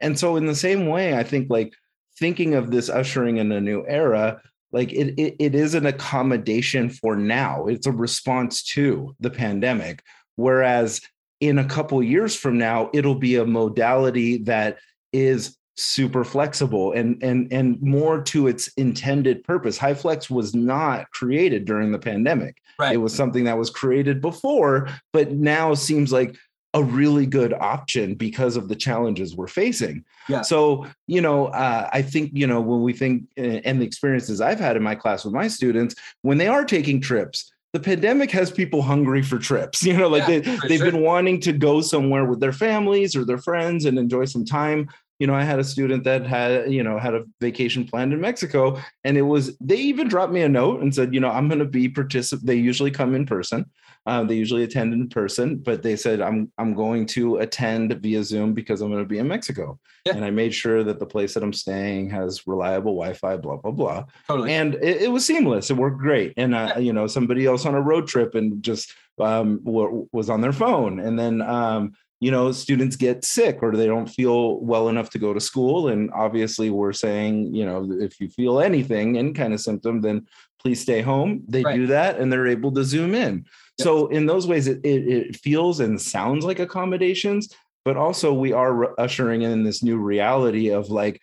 and 0.00 0.16
so 0.16 0.36
in 0.36 0.46
the 0.46 0.54
same 0.54 0.86
way 0.86 1.16
i 1.16 1.22
think 1.24 1.50
like 1.50 1.74
thinking 2.16 2.54
of 2.54 2.70
this 2.70 2.88
ushering 2.88 3.38
in 3.38 3.50
a 3.50 3.60
new 3.60 3.84
era 3.88 4.40
like 4.74 4.92
it, 4.92 5.14
it, 5.18 5.36
it 5.38 5.54
is 5.54 5.74
an 5.74 5.86
accommodation 5.86 6.90
for 6.90 7.16
now 7.16 7.66
it's 7.66 7.86
a 7.86 7.92
response 7.92 8.62
to 8.62 9.14
the 9.20 9.30
pandemic 9.30 10.02
whereas 10.36 11.00
in 11.40 11.58
a 11.58 11.64
couple 11.64 12.02
years 12.02 12.36
from 12.36 12.58
now 12.58 12.90
it'll 12.92 13.14
be 13.14 13.36
a 13.36 13.46
modality 13.46 14.38
that 14.38 14.78
is 15.12 15.56
super 15.76 16.24
flexible 16.24 16.92
and 16.92 17.20
and 17.22 17.52
and 17.52 17.80
more 17.82 18.22
to 18.22 18.46
its 18.46 18.68
intended 18.76 19.42
purpose. 19.44 19.78
HyFlex 19.78 20.30
was 20.30 20.54
not 20.54 21.10
created 21.10 21.64
during 21.64 21.90
the 21.90 21.98
pandemic. 21.98 22.58
Right. 22.78 22.94
It 22.94 22.98
was 22.98 23.14
something 23.14 23.44
that 23.44 23.58
was 23.58 23.70
created 23.70 24.20
before, 24.20 24.88
but 25.12 25.32
now 25.32 25.74
seems 25.74 26.12
like 26.12 26.36
a 26.74 26.82
really 26.82 27.24
good 27.24 27.52
option 27.54 28.14
because 28.14 28.56
of 28.56 28.68
the 28.68 28.74
challenges 28.74 29.36
we're 29.36 29.46
facing. 29.46 30.04
Yeah. 30.28 30.42
So, 30.42 30.86
you 31.06 31.20
know, 31.20 31.46
uh, 31.46 31.88
I 31.92 32.02
think, 32.02 32.32
you 32.34 32.46
know, 32.46 32.60
when 32.60 32.82
we 32.82 32.92
think 32.92 33.24
uh, 33.38 33.62
and 33.64 33.80
the 33.80 33.86
experiences 33.86 34.40
I've 34.40 34.58
had 34.58 34.76
in 34.76 34.82
my 34.82 34.96
class 34.96 35.24
with 35.24 35.32
my 35.32 35.46
students, 35.46 35.94
when 36.22 36.36
they 36.38 36.48
are 36.48 36.64
taking 36.64 37.00
trips, 37.00 37.52
the 37.72 37.80
pandemic 37.80 38.30
has 38.32 38.50
people 38.50 38.82
hungry 38.82 39.22
for 39.22 39.38
trips. 39.38 39.84
You 39.94 39.96
know, 39.96 40.08
like 40.08 40.28
yeah, 40.28 40.40
they, 40.40 40.58
they've 40.68 40.78
sure. 40.78 40.90
been 40.90 41.02
wanting 41.02 41.40
to 41.40 41.52
go 41.52 41.80
somewhere 41.80 42.24
with 42.24 42.40
their 42.40 42.52
families 42.52 43.14
or 43.14 43.24
their 43.24 43.38
friends 43.38 43.84
and 43.84 43.98
enjoy 43.98 44.24
some 44.24 44.44
time 44.44 44.88
you 45.18 45.26
know, 45.26 45.34
I 45.34 45.42
had 45.42 45.60
a 45.60 45.64
student 45.64 46.04
that 46.04 46.26
had, 46.26 46.72
you 46.72 46.82
know, 46.82 46.98
had 46.98 47.14
a 47.14 47.24
vacation 47.40 47.86
planned 47.86 48.12
in 48.12 48.20
Mexico, 48.20 48.80
and 49.04 49.16
it 49.16 49.22
was 49.22 49.56
they 49.58 49.76
even 49.76 50.08
dropped 50.08 50.32
me 50.32 50.42
a 50.42 50.48
note 50.48 50.80
and 50.80 50.94
said, 50.94 51.14
you 51.14 51.20
know, 51.20 51.30
I'm 51.30 51.48
going 51.48 51.60
to 51.60 51.64
be 51.64 51.88
participant. 51.88 52.46
They 52.46 52.56
usually 52.56 52.90
come 52.90 53.14
in 53.14 53.26
person. 53.26 53.66
Uh, 54.06 54.22
they 54.22 54.34
usually 54.34 54.64
attend 54.64 54.92
in 54.92 55.08
person, 55.08 55.56
but 55.56 55.82
they 55.82 55.96
said 55.96 56.20
I'm 56.20 56.50
I'm 56.58 56.74
going 56.74 57.06
to 57.06 57.36
attend 57.36 57.92
via 58.02 58.22
Zoom 58.22 58.52
because 58.52 58.80
I'm 58.80 58.90
going 58.90 59.02
to 59.02 59.08
be 59.08 59.18
in 59.18 59.28
Mexico. 59.28 59.78
Yeah. 60.04 60.16
And 60.16 60.24
I 60.24 60.30
made 60.30 60.52
sure 60.52 60.84
that 60.84 60.98
the 60.98 61.06
place 61.06 61.32
that 61.34 61.42
I'm 61.42 61.54
staying 61.54 62.10
has 62.10 62.46
reliable 62.46 62.96
Wi-Fi, 62.96 63.36
blah 63.38 63.56
blah 63.56 63.70
blah. 63.70 64.04
Totally. 64.28 64.52
And 64.52 64.74
it, 64.74 65.02
it 65.02 65.10
was 65.10 65.24
seamless. 65.24 65.70
It 65.70 65.76
worked 65.76 65.98
great. 65.98 66.34
And 66.36 66.54
uh, 66.54 66.72
yeah. 66.74 66.78
you 66.80 66.92
know, 66.92 67.06
somebody 67.06 67.46
else 67.46 67.64
on 67.64 67.74
a 67.74 67.80
road 67.80 68.06
trip 68.06 68.34
and 68.34 68.62
just 68.62 68.92
um, 69.18 69.60
was 69.62 70.28
on 70.28 70.40
their 70.40 70.52
phone, 70.52 70.98
and 70.98 71.18
then 71.18 71.40
um, 71.40 71.92
you 72.20 72.30
know 72.30 72.52
students 72.52 72.96
get 72.96 73.24
sick 73.24 73.58
or 73.62 73.76
they 73.76 73.86
don't 73.86 74.08
feel 74.08 74.58
well 74.60 74.88
enough 74.88 75.10
to 75.10 75.18
go 75.18 75.34
to 75.34 75.40
school 75.40 75.88
and 75.88 76.10
obviously 76.12 76.70
we're 76.70 76.92
saying 76.92 77.54
you 77.54 77.64
know 77.66 77.86
if 78.00 78.20
you 78.20 78.28
feel 78.28 78.60
anything 78.60 79.18
any 79.18 79.32
kind 79.32 79.52
of 79.52 79.60
symptom 79.60 80.00
then 80.00 80.26
please 80.60 80.80
stay 80.80 81.02
home 81.02 81.42
they 81.48 81.62
right. 81.62 81.76
do 81.76 81.86
that 81.86 82.18
and 82.18 82.32
they're 82.32 82.46
able 82.46 82.72
to 82.72 82.84
zoom 82.84 83.14
in 83.14 83.44
yep. 83.78 83.84
so 83.84 84.06
in 84.08 84.26
those 84.26 84.46
ways 84.46 84.66
it, 84.66 84.80
it, 84.84 85.08
it 85.08 85.36
feels 85.36 85.80
and 85.80 86.00
sounds 86.00 86.44
like 86.44 86.58
accommodations 86.58 87.48
but 87.84 87.96
also 87.96 88.32
we 88.32 88.52
are 88.52 88.98
ushering 88.98 89.42
in 89.42 89.62
this 89.62 89.82
new 89.82 89.98
reality 89.98 90.70
of 90.70 90.90
like 90.90 91.20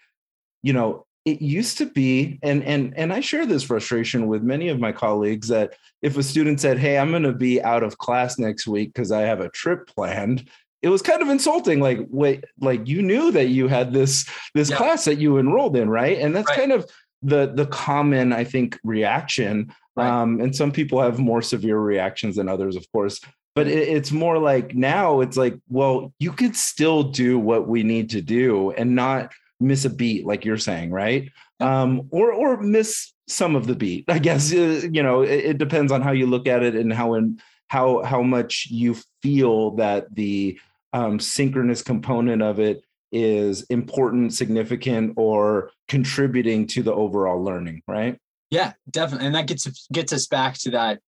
you 0.61 0.73
know 0.73 1.05
it 1.25 1.41
used 1.41 1.77
to 1.77 1.85
be 1.85 2.39
and 2.43 2.63
and 2.63 2.93
and 2.97 3.13
i 3.13 3.19
share 3.19 3.45
this 3.45 3.63
frustration 3.63 4.27
with 4.27 4.43
many 4.43 4.69
of 4.69 4.79
my 4.79 4.91
colleagues 4.91 5.47
that 5.47 5.73
if 6.01 6.17
a 6.17 6.23
student 6.23 6.59
said 6.59 6.77
hey 6.77 6.97
i'm 6.97 7.11
going 7.11 7.23
to 7.23 7.33
be 7.33 7.61
out 7.61 7.83
of 7.83 7.97
class 7.97 8.37
next 8.37 8.67
week 8.67 8.93
because 8.93 9.11
i 9.11 9.21
have 9.21 9.39
a 9.39 9.49
trip 9.49 9.87
planned 9.87 10.47
it 10.81 10.89
was 10.89 11.01
kind 11.01 11.21
of 11.21 11.29
insulting 11.29 11.79
like 11.79 11.99
wait 12.09 12.43
like 12.59 12.87
you 12.87 13.01
knew 13.01 13.31
that 13.31 13.47
you 13.47 13.67
had 13.67 13.93
this 13.93 14.27
this 14.53 14.69
yeah. 14.69 14.77
class 14.77 15.05
that 15.05 15.19
you 15.19 15.37
enrolled 15.37 15.75
in 15.75 15.89
right 15.89 16.19
and 16.19 16.35
that's 16.35 16.49
right. 16.49 16.59
kind 16.59 16.71
of 16.71 16.89
the 17.21 17.51
the 17.53 17.65
common 17.67 18.33
i 18.33 18.43
think 18.43 18.79
reaction 18.83 19.73
right. 19.95 20.07
um 20.07 20.39
and 20.39 20.55
some 20.55 20.71
people 20.71 21.01
have 21.01 21.19
more 21.19 21.41
severe 21.41 21.79
reactions 21.79 22.35
than 22.35 22.49
others 22.49 22.75
of 22.75 22.85
course 22.91 23.19
but 23.53 23.67
it, 23.67 23.87
it's 23.87 24.11
more 24.11 24.37
like 24.37 24.73
now 24.73 25.21
it's 25.21 25.37
like 25.37 25.55
well 25.69 26.13
you 26.19 26.31
could 26.31 26.55
still 26.55 27.03
do 27.03 27.37
what 27.37 27.67
we 27.67 27.83
need 27.83 28.09
to 28.09 28.21
do 28.21 28.71
and 28.71 28.95
not 28.95 29.31
miss 29.59 29.85
a 29.85 29.89
beat 29.89 30.25
like 30.25 30.43
you're 30.43 30.57
saying 30.57 30.91
right 30.91 31.29
yeah. 31.59 31.81
um 31.81 32.07
or 32.09 32.31
or 32.31 32.57
miss 32.61 33.13
some 33.27 33.55
of 33.55 33.67
the 33.67 33.75
beat 33.75 34.03
i 34.07 34.17
guess 34.17 34.51
you 34.51 35.03
know 35.03 35.21
it, 35.21 35.45
it 35.45 35.57
depends 35.57 35.91
on 35.91 36.01
how 36.01 36.11
you 36.11 36.25
look 36.25 36.47
at 36.47 36.63
it 36.63 36.75
and 36.75 36.91
how 36.91 37.13
in 37.13 37.39
how 37.67 38.03
how 38.03 38.21
much 38.21 38.67
you 38.69 38.97
feel 39.21 39.71
that 39.71 40.13
the 40.13 40.59
um, 40.93 41.19
synchronous 41.19 41.81
component 41.81 42.41
of 42.41 42.59
it 42.59 42.83
is 43.11 43.63
important, 43.63 44.33
significant, 44.33 45.13
or 45.17 45.71
contributing 45.87 46.65
to 46.67 46.83
the 46.83 46.93
overall 46.93 47.43
learning, 47.43 47.81
right? 47.87 48.17
Yeah, 48.49 48.73
definitely. 48.89 49.27
And 49.27 49.35
that 49.35 49.47
gets 49.47 49.87
gets 49.87 50.13
us 50.13 50.27
back 50.27 50.57
to 50.59 50.71
that 50.71 50.99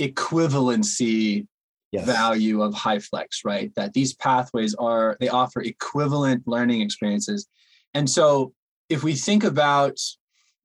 equivalency 0.00 1.46
yes. 1.90 2.06
value 2.06 2.62
of 2.62 2.74
HyFlex, 2.74 3.44
right? 3.44 3.72
That 3.76 3.92
these 3.92 4.14
pathways 4.14 4.74
are 4.74 5.16
they 5.20 5.28
offer 5.28 5.60
equivalent 5.60 6.46
learning 6.46 6.80
experiences. 6.80 7.46
And 7.94 8.08
so 8.08 8.52
if 8.88 9.02
we 9.02 9.14
think 9.14 9.44
about 9.44 9.98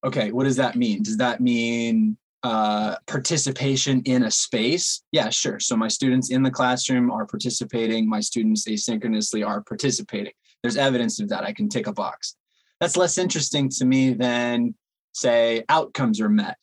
okay, 0.03 0.31
what 0.31 0.43
does 0.43 0.57
that 0.57 0.75
mean? 0.75 1.03
Does 1.03 1.17
that 1.17 1.41
mean 1.41 2.17
uh, 2.47 2.95
participation 3.07 4.01
in 4.05 4.23
a 4.23 4.31
space, 4.31 5.03
yeah, 5.11 5.29
sure. 5.29 5.59
So 5.59 5.75
my 5.75 5.89
students 5.89 6.31
in 6.31 6.43
the 6.43 6.49
classroom 6.49 7.11
are 7.11 7.25
participating. 7.25 8.07
My 8.07 8.21
students 8.21 8.65
asynchronously 8.65 9.45
are 9.45 9.61
participating. 9.63 10.31
There's 10.63 10.77
evidence 10.77 11.19
of 11.19 11.27
that. 11.27 11.43
I 11.43 11.51
can 11.51 11.67
tick 11.67 11.87
a 11.87 11.91
box. 11.91 12.37
That's 12.79 12.95
less 12.95 13.17
interesting 13.17 13.67
to 13.71 13.83
me 13.83 14.13
than 14.13 14.75
say 15.11 15.65
outcomes 15.67 16.21
are 16.21 16.29
met. 16.29 16.55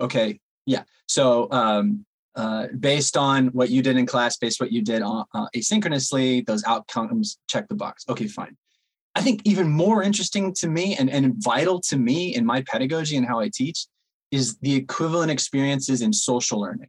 Okay, 0.00 0.40
yeah. 0.64 0.84
So 1.06 1.48
um, 1.50 2.06
uh, 2.34 2.68
based 2.80 3.18
on 3.18 3.48
what 3.48 3.68
you 3.68 3.82
did 3.82 3.98
in 3.98 4.06
class, 4.06 4.38
based 4.38 4.58
what 4.58 4.72
you 4.72 4.80
did 4.80 5.02
uh, 5.02 5.24
asynchronously, 5.54 6.46
those 6.46 6.64
outcomes 6.64 7.36
check 7.46 7.68
the 7.68 7.74
box. 7.74 8.06
Okay, 8.08 8.26
fine. 8.26 8.56
I 9.14 9.20
think 9.20 9.42
even 9.44 9.68
more 9.68 10.02
interesting 10.02 10.54
to 10.60 10.66
me 10.66 10.96
and, 10.96 11.10
and 11.10 11.34
vital 11.44 11.78
to 11.88 11.98
me 11.98 12.34
in 12.34 12.46
my 12.46 12.62
pedagogy 12.62 13.18
and 13.18 13.26
how 13.26 13.38
I 13.38 13.50
teach 13.52 13.86
is 14.36 14.56
the 14.58 14.74
equivalent 14.74 15.30
experiences 15.30 16.02
in 16.02 16.12
social 16.12 16.60
learning 16.60 16.88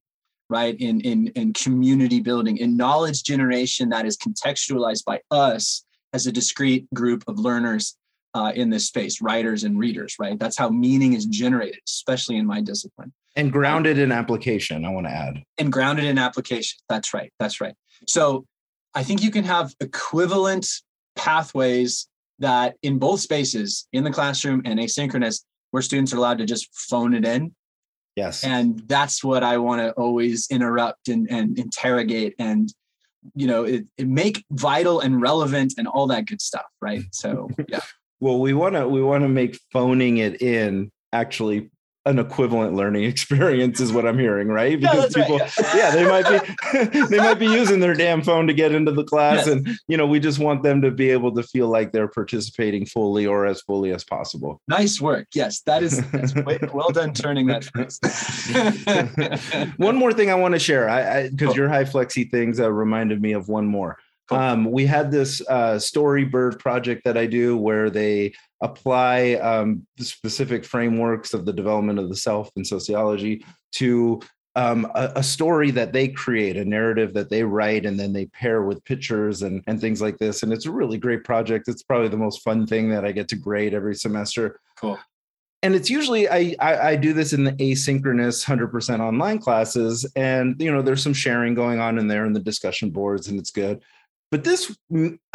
right? 0.49 0.75
In, 0.79 1.01
in 1.01 1.27
in 1.35 1.53
community 1.53 2.19
building 2.19 2.57
in 2.57 2.77
knowledge 2.77 3.23
generation 3.23 3.89
that 3.89 4.05
is 4.05 4.17
contextualized 4.17 5.03
by 5.05 5.19
us 5.31 5.83
as 6.13 6.27
a 6.27 6.31
discrete 6.31 6.87
group 6.93 7.23
of 7.27 7.37
learners 7.37 7.97
uh, 8.33 8.51
in 8.55 8.69
this 8.69 8.87
space 8.87 9.21
writers 9.21 9.63
and 9.63 9.77
readers 9.77 10.15
right? 10.19 10.39
That's 10.39 10.57
how 10.57 10.69
meaning 10.69 11.13
is 11.13 11.25
generated 11.25 11.79
especially 11.87 12.37
in 12.37 12.45
my 12.45 12.61
discipline. 12.61 13.13
And 13.35 13.51
grounded 13.51 13.97
in 13.99 14.11
application 14.11 14.85
i 14.85 14.89
want 14.89 15.07
to 15.07 15.11
add. 15.11 15.43
And 15.57 15.71
grounded 15.71 16.05
in 16.05 16.17
application 16.17 16.79
that's 16.89 17.13
right 17.13 17.31
that's 17.39 17.59
right. 17.59 17.75
So 18.07 18.45
i 18.93 19.03
think 19.03 19.21
you 19.23 19.31
can 19.31 19.43
have 19.43 19.73
equivalent 19.81 20.67
pathways 21.15 22.07
that 22.39 22.75
in 22.83 22.99
both 22.99 23.19
spaces 23.19 23.87
in 23.91 24.03
the 24.03 24.11
classroom 24.11 24.61
and 24.63 24.79
asynchronous 24.79 25.43
where 25.71 25.81
students 25.81 26.13
are 26.13 26.17
allowed 26.17 26.37
to 26.39 26.45
just 26.45 26.67
phone 26.73 27.13
it 27.13 27.25
in. 27.25 27.53
Yes. 28.15 28.43
And 28.43 28.81
that's 28.87 29.23
what 29.23 29.43
I 29.43 29.57
want 29.57 29.81
to 29.81 29.91
always 29.91 30.47
interrupt 30.49 31.07
and, 31.07 31.29
and 31.29 31.57
interrogate 31.59 32.33
and 32.39 32.73
you 33.35 33.47
know 33.47 33.63
it, 33.63 33.85
it 33.97 34.07
make 34.07 34.45
vital 34.51 34.99
and 34.99 35.21
relevant 35.21 35.73
and 35.77 35.87
all 35.87 36.07
that 36.07 36.25
good 36.25 36.41
stuff 36.41 36.65
right 36.81 37.03
so 37.11 37.49
yeah 37.67 37.81
well 38.19 38.39
we 38.39 38.53
want 38.53 38.75
to 38.75 38.87
we 38.87 39.01
want 39.01 39.21
to 39.21 39.27
make 39.27 39.59
phoning 39.71 40.17
it 40.17 40.41
in 40.41 40.91
actually 41.13 41.69
an 42.07 42.19
equivalent 42.19 42.73
learning 42.73 43.03
experience 43.13 43.79
is 43.79 43.91
what 43.91 44.05
i'm 44.05 44.17
hearing 44.17 44.47
right 44.47 44.79
because 44.79 45.13
people 45.13 45.37
right, 45.37 45.51
yeah. 45.57 45.75
yeah. 45.75 45.91
they 45.91 46.05
might 46.07 46.25
be 46.27 47.05
they 47.09 47.17
might 47.17 47.39
be 47.39 47.45
using 47.45 47.79
their 47.79 47.93
damn 47.93 48.21
phone 48.21 48.47
to 48.47 48.53
get 48.53 48.71
into 48.71 48.91
the 48.91 49.03
class 49.03 49.45
yes. 49.45 49.47
and 49.47 49.67
you 49.87 49.97
know 49.97 50.07
we 50.07 50.19
just 50.19 50.39
want 50.39 50.63
them 50.63 50.81
to 50.81 50.89
be 50.89 51.09
able 51.09 51.33
to 51.33 51.43
feel 51.43 51.67
like 51.67 51.91
they're 51.91 52.07
participating 52.07 52.85
fully 52.85 53.25
or 53.25 53.45
as 53.45 53.61
fully 53.61 53.91
as 53.91 54.03
possible 54.03 54.61
nice 54.67 55.01
work 55.01 55.27
yes 55.33 55.61
that 55.61 55.83
is 55.83 56.01
well 56.73 56.89
done 56.89 57.13
turning 57.13 57.47
that 57.47 57.67
one 59.77 59.95
more 59.95 60.13
thing 60.13 60.29
i 60.29 60.35
want 60.35 60.53
to 60.53 60.59
share 60.59 60.89
i 60.89 61.29
because 61.29 61.55
your 61.55 61.67
high 61.67 61.85
flexy 61.85 62.23
things 62.23 62.59
uh, 62.59 62.71
reminded 62.71 63.21
me 63.21 63.33
of 63.33 63.49
one 63.49 63.65
more 63.65 63.97
Cool. 64.27 64.37
Um, 64.37 64.71
we 64.71 64.85
had 64.85 65.09
this 65.09 65.41
uh, 65.47 65.75
Storybird 65.75 66.59
project 66.59 67.05
that 67.05 67.17
I 67.17 67.27
do 67.27 67.55
where 67.57 67.89
they 67.89 68.33
apply 68.61 69.35
um, 69.35 69.87
specific 69.99 70.65
frameworks 70.65 71.33
of 71.33 71.45
the 71.45 71.53
development 71.53 71.99
of 71.99 72.09
the 72.09 72.15
self 72.15 72.51
and 72.55 72.67
sociology 72.67 73.45
to 73.73 74.19
um, 74.55 74.91
a, 74.95 75.13
a, 75.17 75.23
story 75.23 75.69
that 75.71 75.93
they 75.93 76.07
create, 76.07 76.57
a 76.57 76.65
narrative 76.65 77.13
that 77.13 77.29
they 77.29 77.43
write, 77.43 77.85
and 77.85 77.99
then 77.99 78.11
they 78.11 78.25
pair 78.25 78.63
with 78.63 78.83
pictures 78.85 79.43
and, 79.43 79.63
and 79.67 79.79
things 79.79 80.01
like 80.01 80.17
this. 80.17 80.41
And 80.41 80.51
it's 80.51 80.65
a 80.65 80.71
really 80.71 80.97
great 80.97 81.23
project. 81.23 81.67
It's 81.67 81.83
probably 81.83 82.07
the 82.07 82.17
most 82.17 82.41
fun 82.41 82.65
thing 82.65 82.89
that 82.89 83.05
I 83.05 83.11
get 83.11 83.27
to 83.29 83.35
grade 83.35 83.75
every 83.75 83.93
semester. 83.93 84.59
Cool. 84.75 84.97
And 85.61 85.75
it's 85.75 85.91
usually 85.91 86.27
I, 86.27 86.55
I, 86.59 86.89
I 86.89 86.95
do 86.95 87.13
this 87.13 87.33
in 87.33 87.43
the 87.43 87.51
asynchronous 87.53 88.43
100% 88.45 88.99
online 88.99 89.37
classes, 89.37 90.11
and 90.15 90.59
you 90.59 90.71
know 90.71 90.81
there's 90.81 91.03
some 91.03 91.13
sharing 91.13 91.53
going 91.53 91.79
on 91.79 91.99
in 91.99 92.07
there 92.07 92.25
in 92.25 92.33
the 92.33 92.39
discussion 92.39 92.89
boards, 92.89 93.27
and 93.27 93.39
it's 93.39 93.51
good 93.51 93.83
but 94.31 94.43
this 94.43 94.75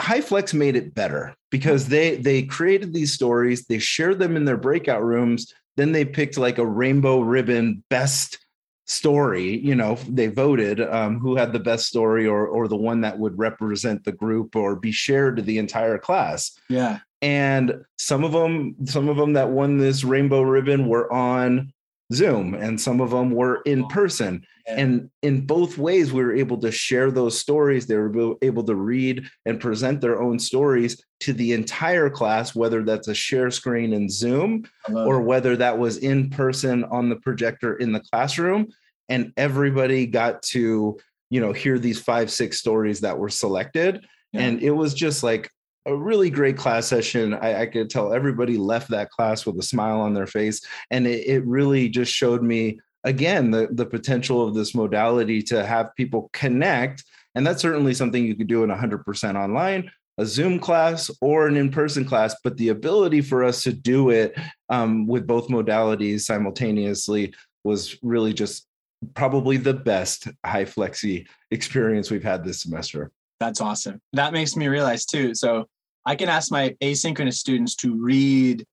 HyFlex 0.00 0.54
made 0.54 0.76
it 0.76 0.94
better 0.94 1.34
because 1.50 1.88
they 1.88 2.16
they 2.16 2.42
created 2.42 2.92
these 2.92 3.12
stories 3.12 3.66
they 3.66 3.78
shared 3.78 4.18
them 4.18 4.36
in 4.36 4.44
their 4.44 4.56
breakout 4.56 5.02
rooms 5.02 5.52
then 5.76 5.92
they 5.92 6.04
picked 6.04 6.36
like 6.36 6.58
a 6.58 6.66
rainbow 6.66 7.20
ribbon 7.20 7.82
best 7.88 8.38
story 8.86 9.58
you 9.58 9.74
know 9.74 9.96
they 10.08 10.26
voted 10.26 10.80
um, 10.80 11.18
who 11.18 11.36
had 11.36 11.52
the 11.52 11.58
best 11.58 11.86
story 11.86 12.26
or 12.26 12.46
or 12.46 12.68
the 12.68 12.76
one 12.76 13.00
that 13.00 13.18
would 13.18 13.38
represent 13.38 14.04
the 14.04 14.12
group 14.12 14.54
or 14.56 14.76
be 14.76 14.92
shared 14.92 15.36
to 15.36 15.42
the 15.42 15.58
entire 15.58 15.98
class. 15.98 16.58
Yeah. 16.68 16.98
And 17.20 17.84
some 17.98 18.24
of 18.24 18.32
them 18.32 18.74
some 18.84 19.08
of 19.08 19.16
them 19.16 19.34
that 19.34 19.50
won 19.50 19.78
this 19.78 20.04
rainbow 20.04 20.42
ribbon 20.42 20.88
were 20.88 21.10
on 21.12 21.72
zoom 22.12 22.54
and 22.54 22.80
some 22.80 23.00
of 23.00 23.10
them 23.10 23.30
were 23.30 23.62
in 23.66 23.86
person 23.88 24.44
and 24.66 25.10
in 25.22 25.46
both 25.46 25.78
ways, 25.78 26.12
we 26.12 26.22
were 26.22 26.34
able 26.34 26.58
to 26.58 26.70
share 26.70 27.10
those 27.10 27.38
stories. 27.38 27.86
They 27.86 27.96
were 27.96 28.36
able 28.42 28.64
to 28.64 28.74
read 28.74 29.26
and 29.44 29.60
present 29.60 30.00
their 30.00 30.22
own 30.22 30.38
stories 30.38 31.02
to 31.20 31.32
the 31.32 31.52
entire 31.52 32.08
class, 32.08 32.54
whether 32.54 32.82
that's 32.82 33.08
a 33.08 33.14
share 33.14 33.50
screen 33.50 33.92
in 33.92 34.08
Zoom 34.08 34.64
or 34.88 35.20
whether 35.20 35.56
that 35.56 35.78
was 35.78 35.98
in 35.98 36.30
person 36.30 36.84
on 36.84 37.08
the 37.08 37.16
projector 37.16 37.76
in 37.76 37.92
the 37.92 38.00
classroom. 38.00 38.68
And 39.08 39.32
everybody 39.36 40.06
got 40.06 40.42
to, 40.42 40.98
you 41.30 41.40
know, 41.40 41.52
hear 41.52 41.78
these 41.78 42.00
five, 42.00 42.30
six 42.30 42.58
stories 42.58 43.00
that 43.00 43.18
were 43.18 43.28
selected. 43.28 44.04
Yeah. 44.32 44.42
And 44.42 44.62
it 44.62 44.70
was 44.70 44.94
just 44.94 45.22
like 45.22 45.50
a 45.86 45.96
really 45.96 46.30
great 46.30 46.56
class 46.56 46.86
session. 46.86 47.34
I, 47.34 47.62
I, 47.62 47.66
could 47.66 47.90
tell 47.90 48.12
everybody 48.12 48.56
left 48.56 48.88
that 48.90 49.10
class 49.10 49.44
with 49.44 49.58
a 49.58 49.62
smile 49.62 50.00
on 50.00 50.14
their 50.14 50.28
face. 50.28 50.64
And 50.90 51.06
it, 51.06 51.26
it 51.26 51.44
really 51.44 51.88
just 51.88 52.12
showed 52.12 52.42
me 52.42 52.78
again 53.04 53.50
the, 53.50 53.68
the 53.70 53.86
potential 53.86 54.46
of 54.46 54.54
this 54.54 54.74
modality 54.74 55.42
to 55.42 55.64
have 55.64 55.94
people 55.96 56.30
connect 56.32 57.04
and 57.34 57.46
that's 57.46 57.62
certainly 57.62 57.94
something 57.94 58.24
you 58.24 58.34
could 58.34 58.46
do 58.46 58.62
in 58.62 58.70
100% 58.70 59.34
online 59.34 59.90
a 60.18 60.26
zoom 60.26 60.58
class 60.58 61.10
or 61.20 61.46
an 61.46 61.56
in-person 61.56 62.04
class 62.04 62.34
but 62.44 62.56
the 62.56 62.68
ability 62.68 63.20
for 63.20 63.42
us 63.42 63.62
to 63.62 63.72
do 63.72 64.10
it 64.10 64.38
um, 64.68 65.06
with 65.06 65.26
both 65.26 65.48
modalities 65.48 66.20
simultaneously 66.20 67.34
was 67.64 67.98
really 68.02 68.32
just 68.32 68.66
probably 69.14 69.56
the 69.56 69.74
best 69.74 70.28
high 70.44 70.64
flexi 70.64 71.26
experience 71.50 72.10
we've 72.10 72.22
had 72.22 72.44
this 72.44 72.60
semester 72.60 73.10
that's 73.40 73.60
awesome 73.60 74.00
that 74.12 74.32
makes 74.32 74.54
me 74.54 74.68
realize 74.68 75.06
too 75.06 75.34
so 75.34 75.66
i 76.06 76.14
can 76.14 76.28
ask 76.28 76.50
my 76.50 76.74
asynchronous 76.82 77.34
students 77.34 77.74
to 77.74 77.94
read 78.02 78.64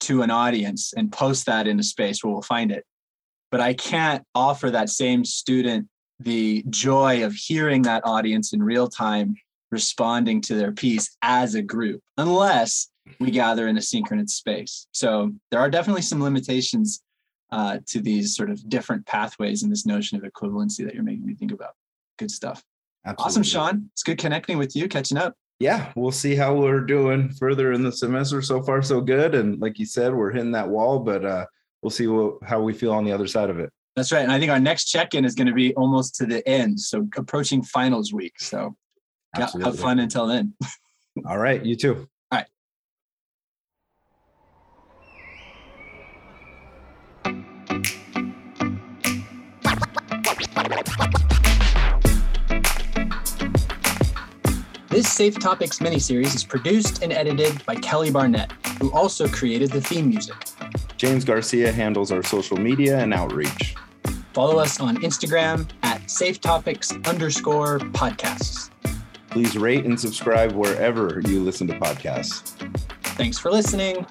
to 0.00 0.22
an 0.22 0.30
audience 0.30 0.92
and 0.96 1.12
post 1.12 1.46
that 1.46 1.66
in 1.66 1.78
a 1.78 1.82
space 1.82 2.22
where 2.22 2.32
we'll 2.32 2.42
find 2.42 2.70
it 2.70 2.84
but 3.54 3.60
I 3.60 3.72
can't 3.72 4.24
offer 4.34 4.68
that 4.72 4.90
same 4.90 5.24
student 5.24 5.86
the 6.18 6.64
joy 6.70 7.24
of 7.24 7.34
hearing 7.34 7.82
that 7.82 8.02
audience 8.04 8.52
in 8.52 8.60
real 8.60 8.88
time 8.88 9.36
responding 9.70 10.40
to 10.40 10.56
their 10.56 10.72
piece 10.72 11.16
as 11.22 11.54
a 11.54 11.62
group 11.62 12.00
unless 12.16 12.88
we 13.20 13.30
gather 13.30 13.68
in 13.68 13.76
a 13.76 13.80
synchronous 13.80 14.34
space. 14.34 14.88
So 14.90 15.30
there 15.52 15.60
are 15.60 15.70
definitely 15.70 16.02
some 16.02 16.20
limitations 16.20 17.00
uh, 17.52 17.78
to 17.86 18.00
these 18.00 18.34
sort 18.34 18.50
of 18.50 18.68
different 18.68 19.06
pathways 19.06 19.62
and 19.62 19.70
this 19.70 19.86
notion 19.86 20.18
of 20.18 20.24
equivalency 20.24 20.84
that 20.84 20.92
you're 20.92 21.04
making 21.04 21.24
me 21.24 21.36
think 21.36 21.52
about. 21.52 21.74
Good 22.18 22.32
stuff. 22.32 22.60
Absolutely. 23.06 23.24
Awesome, 23.24 23.42
Sean. 23.44 23.90
It's 23.92 24.02
good 24.02 24.18
connecting 24.18 24.58
with 24.58 24.74
you, 24.74 24.88
catching 24.88 25.16
up. 25.16 25.36
Yeah, 25.60 25.92
we'll 25.94 26.12
see 26.12 26.34
how 26.34 26.54
we're 26.54 26.80
doing 26.80 27.30
further 27.30 27.72
in 27.72 27.82
the 27.82 27.92
semester. 27.92 28.42
So 28.42 28.62
far, 28.62 28.82
so 28.82 29.00
good. 29.00 29.34
And 29.34 29.60
like 29.60 29.78
you 29.78 29.86
said, 29.86 30.12
we're 30.12 30.32
hitting 30.32 30.52
that 30.52 30.68
wall, 30.68 30.98
but 30.98 31.24
uh, 31.24 31.46
we'll 31.82 31.90
see 31.90 32.06
what, 32.06 32.38
how 32.42 32.60
we 32.60 32.72
feel 32.72 32.92
on 32.92 33.04
the 33.04 33.12
other 33.12 33.26
side 33.26 33.50
of 33.50 33.58
it. 33.58 33.70
That's 33.96 34.10
right. 34.10 34.22
And 34.22 34.32
I 34.32 34.40
think 34.40 34.50
our 34.50 34.58
next 34.58 34.86
check-in 34.86 35.24
is 35.24 35.36
going 35.36 35.46
to 35.46 35.54
be 35.54 35.72
almost 35.74 36.16
to 36.16 36.26
the 36.26 36.46
end. 36.48 36.80
So 36.80 37.06
approaching 37.16 37.62
finals 37.62 38.12
week. 38.12 38.40
So 38.40 38.76
yeah, 39.38 39.48
have 39.62 39.78
fun 39.78 40.00
until 40.00 40.26
then. 40.26 40.54
All 41.24 41.38
right. 41.38 41.64
You 41.64 41.76
too. 41.76 42.08
This 54.94 55.12
Safe 55.12 55.40
Topics 55.40 55.80
miniseries 55.80 56.36
is 56.36 56.44
produced 56.44 57.02
and 57.02 57.12
edited 57.12 57.66
by 57.66 57.74
Kelly 57.74 58.12
Barnett, 58.12 58.52
who 58.80 58.92
also 58.92 59.26
created 59.26 59.72
the 59.72 59.80
theme 59.80 60.08
music. 60.08 60.36
James 60.96 61.24
Garcia 61.24 61.72
handles 61.72 62.12
our 62.12 62.22
social 62.22 62.56
media 62.56 63.00
and 63.00 63.12
outreach. 63.12 63.74
Follow 64.34 64.60
us 64.60 64.78
on 64.78 64.98
Instagram 64.98 65.68
at 65.82 66.08
Safe 66.08 66.40
Topics 66.40 66.92
underscore 67.08 67.80
podcasts. 67.80 68.70
Please 69.30 69.58
rate 69.58 69.84
and 69.84 69.98
subscribe 69.98 70.52
wherever 70.52 71.20
you 71.26 71.42
listen 71.42 71.66
to 71.66 71.74
podcasts. 71.74 72.50
Thanks 73.16 73.36
for 73.36 73.50
listening. 73.50 74.06